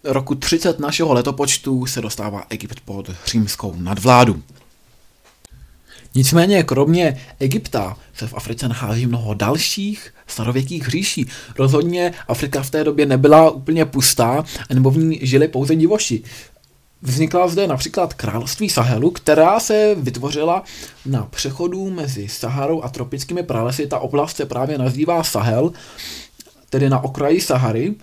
roku 0.05 0.35
30 0.35 0.81
našeho 0.81 1.13
letopočtu 1.15 1.87
se 1.87 2.01
dostává 2.01 2.45
Egypt 2.51 2.81
pod 2.85 3.11
římskou 3.27 3.75
nadvládu. 3.77 4.43
Nicméně 6.15 6.63
kromě 6.63 7.21
Egypta 7.41 7.97
se 8.15 8.27
v 8.27 8.35
Africe 8.35 8.69
nachází 8.69 9.07
mnoho 9.07 9.35
dalších 9.35 10.15
starověkých 10.27 10.89
říší. 10.89 11.27
Rozhodně 11.59 12.13
Afrika 12.29 12.63
v 12.63 12.71
té 12.71 12.85
době 12.85 13.07
nebyla 13.07 13.51
úplně 13.51 13.85
pustá, 13.85 14.45
nebo 14.75 14.91
v 14.91 14.99
ní 14.99 15.19
žili 15.23 15.49
pouze 15.49 15.77
divoši. 15.77 16.23
Vznikla 17.07 17.49
zde 17.49 17.67
například 17.67 18.15
království 18.15 18.71
Sahelu, 18.71 19.11
která 19.11 19.61
se 19.61 19.95
vytvořila 19.95 20.63
na 21.07 21.23
přechodu 21.23 21.91
mezi 21.91 22.29
Saharou 22.29 22.83
a 22.83 22.89
tropickými 22.89 23.43
pralesy. 23.43 23.87
Ta 23.87 23.99
oblast 23.99 24.37
se 24.37 24.47
právě 24.47 24.79
nazývá 24.79 25.23
Sahel, 25.23 25.73
tedy 26.71 26.91
na 26.91 27.05
okraji 27.05 27.41
Sahary, 27.41 27.95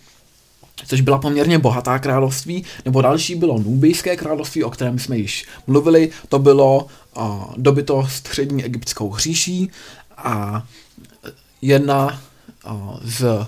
což 0.87 1.01
byla 1.01 1.17
poměrně 1.17 1.59
bohatá 1.59 1.99
království, 1.99 2.65
nebo 2.85 3.01
další 3.01 3.35
bylo 3.35 3.59
Nubijské 3.59 4.15
království, 4.15 4.63
o 4.63 4.69
kterém 4.69 4.99
jsme 4.99 5.17
již 5.17 5.45
mluvili, 5.67 6.09
to 6.29 6.39
bylo 6.39 6.87
uh, 7.17 7.43
dobyto 7.57 8.07
střední 8.07 8.63
egyptskou 8.63 9.09
hříší 9.09 9.71
a 10.17 10.63
jedna 11.61 12.21
uh, 12.65 12.97
z 13.03 13.47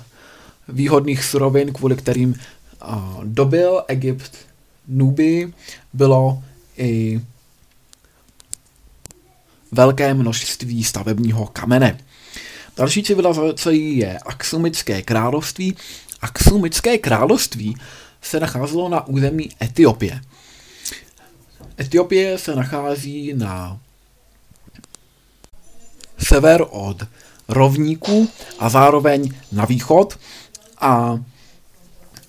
výhodných 0.68 1.24
surovin, 1.24 1.74
kvůli 1.74 1.96
kterým 1.96 2.30
uh, 2.30 3.24
dobil 3.24 3.84
Egypt 3.88 4.32
Nubii, 4.88 5.54
bylo 5.94 6.44
i 6.78 7.22
velké 9.72 10.14
množství 10.14 10.84
stavebního 10.84 11.46
kamene. 11.48 12.00
Další 12.78 13.04
civilizací 13.04 13.98
je 13.98 14.20
Aksumické 14.20 15.02
království. 15.02 15.76
Aksumické 16.22 16.98
království 16.98 17.78
se 18.22 18.40
nacházelo 18.40 18.90
na 18.90 19.08
území 19.08 19.50
Etiopie. 19.62 20.22
Etiopie 21.80 22.38
se 22.38 22.56
nachází 22.56 23.34
na 23.34 23.80
sever 26.18 26.66
od 26.70 27.04
rovníků 27.48 28.30
a 28.60 28.70
zároveň 28.70 29.34
na 29.52 29.66
východ 29.66 30.20
a 30.78 31.20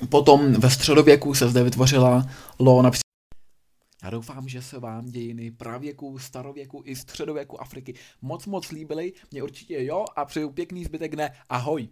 potom 0.08 0.52
ve 0.52 0.70
středověku 0.70 1.34
se 1.34 1.48
zde 1.48 1.62
vytvořila 1.62 2.26
lo 2.58 2.82
například 2.82 3.06
já 4.02 4.10
doufám, 4.10 4.48
že 4.48 4.62
se 4.62 4.78
vám 4.78 5.06
dějiny 5.06 5.50
pravěku, 5.50 6.18
starověku 6.18 6.82
i 6.84 6.96
středověku 6.96 7.60
Afriky 7.60 7.94
moc 8.22 8.46
moc 8.46 8.70
líbily. 8.70 9.12
Mě 9.30 9.42
určitě 9.42 9.84
jo 9.84 10.04
a 10.16 10.24
přeju 10.24 10.50
pěkný 10.50 10.84
zbytek 10.84 11.12
dne. 11.12 11.32
Ahoj! 11.48 11.88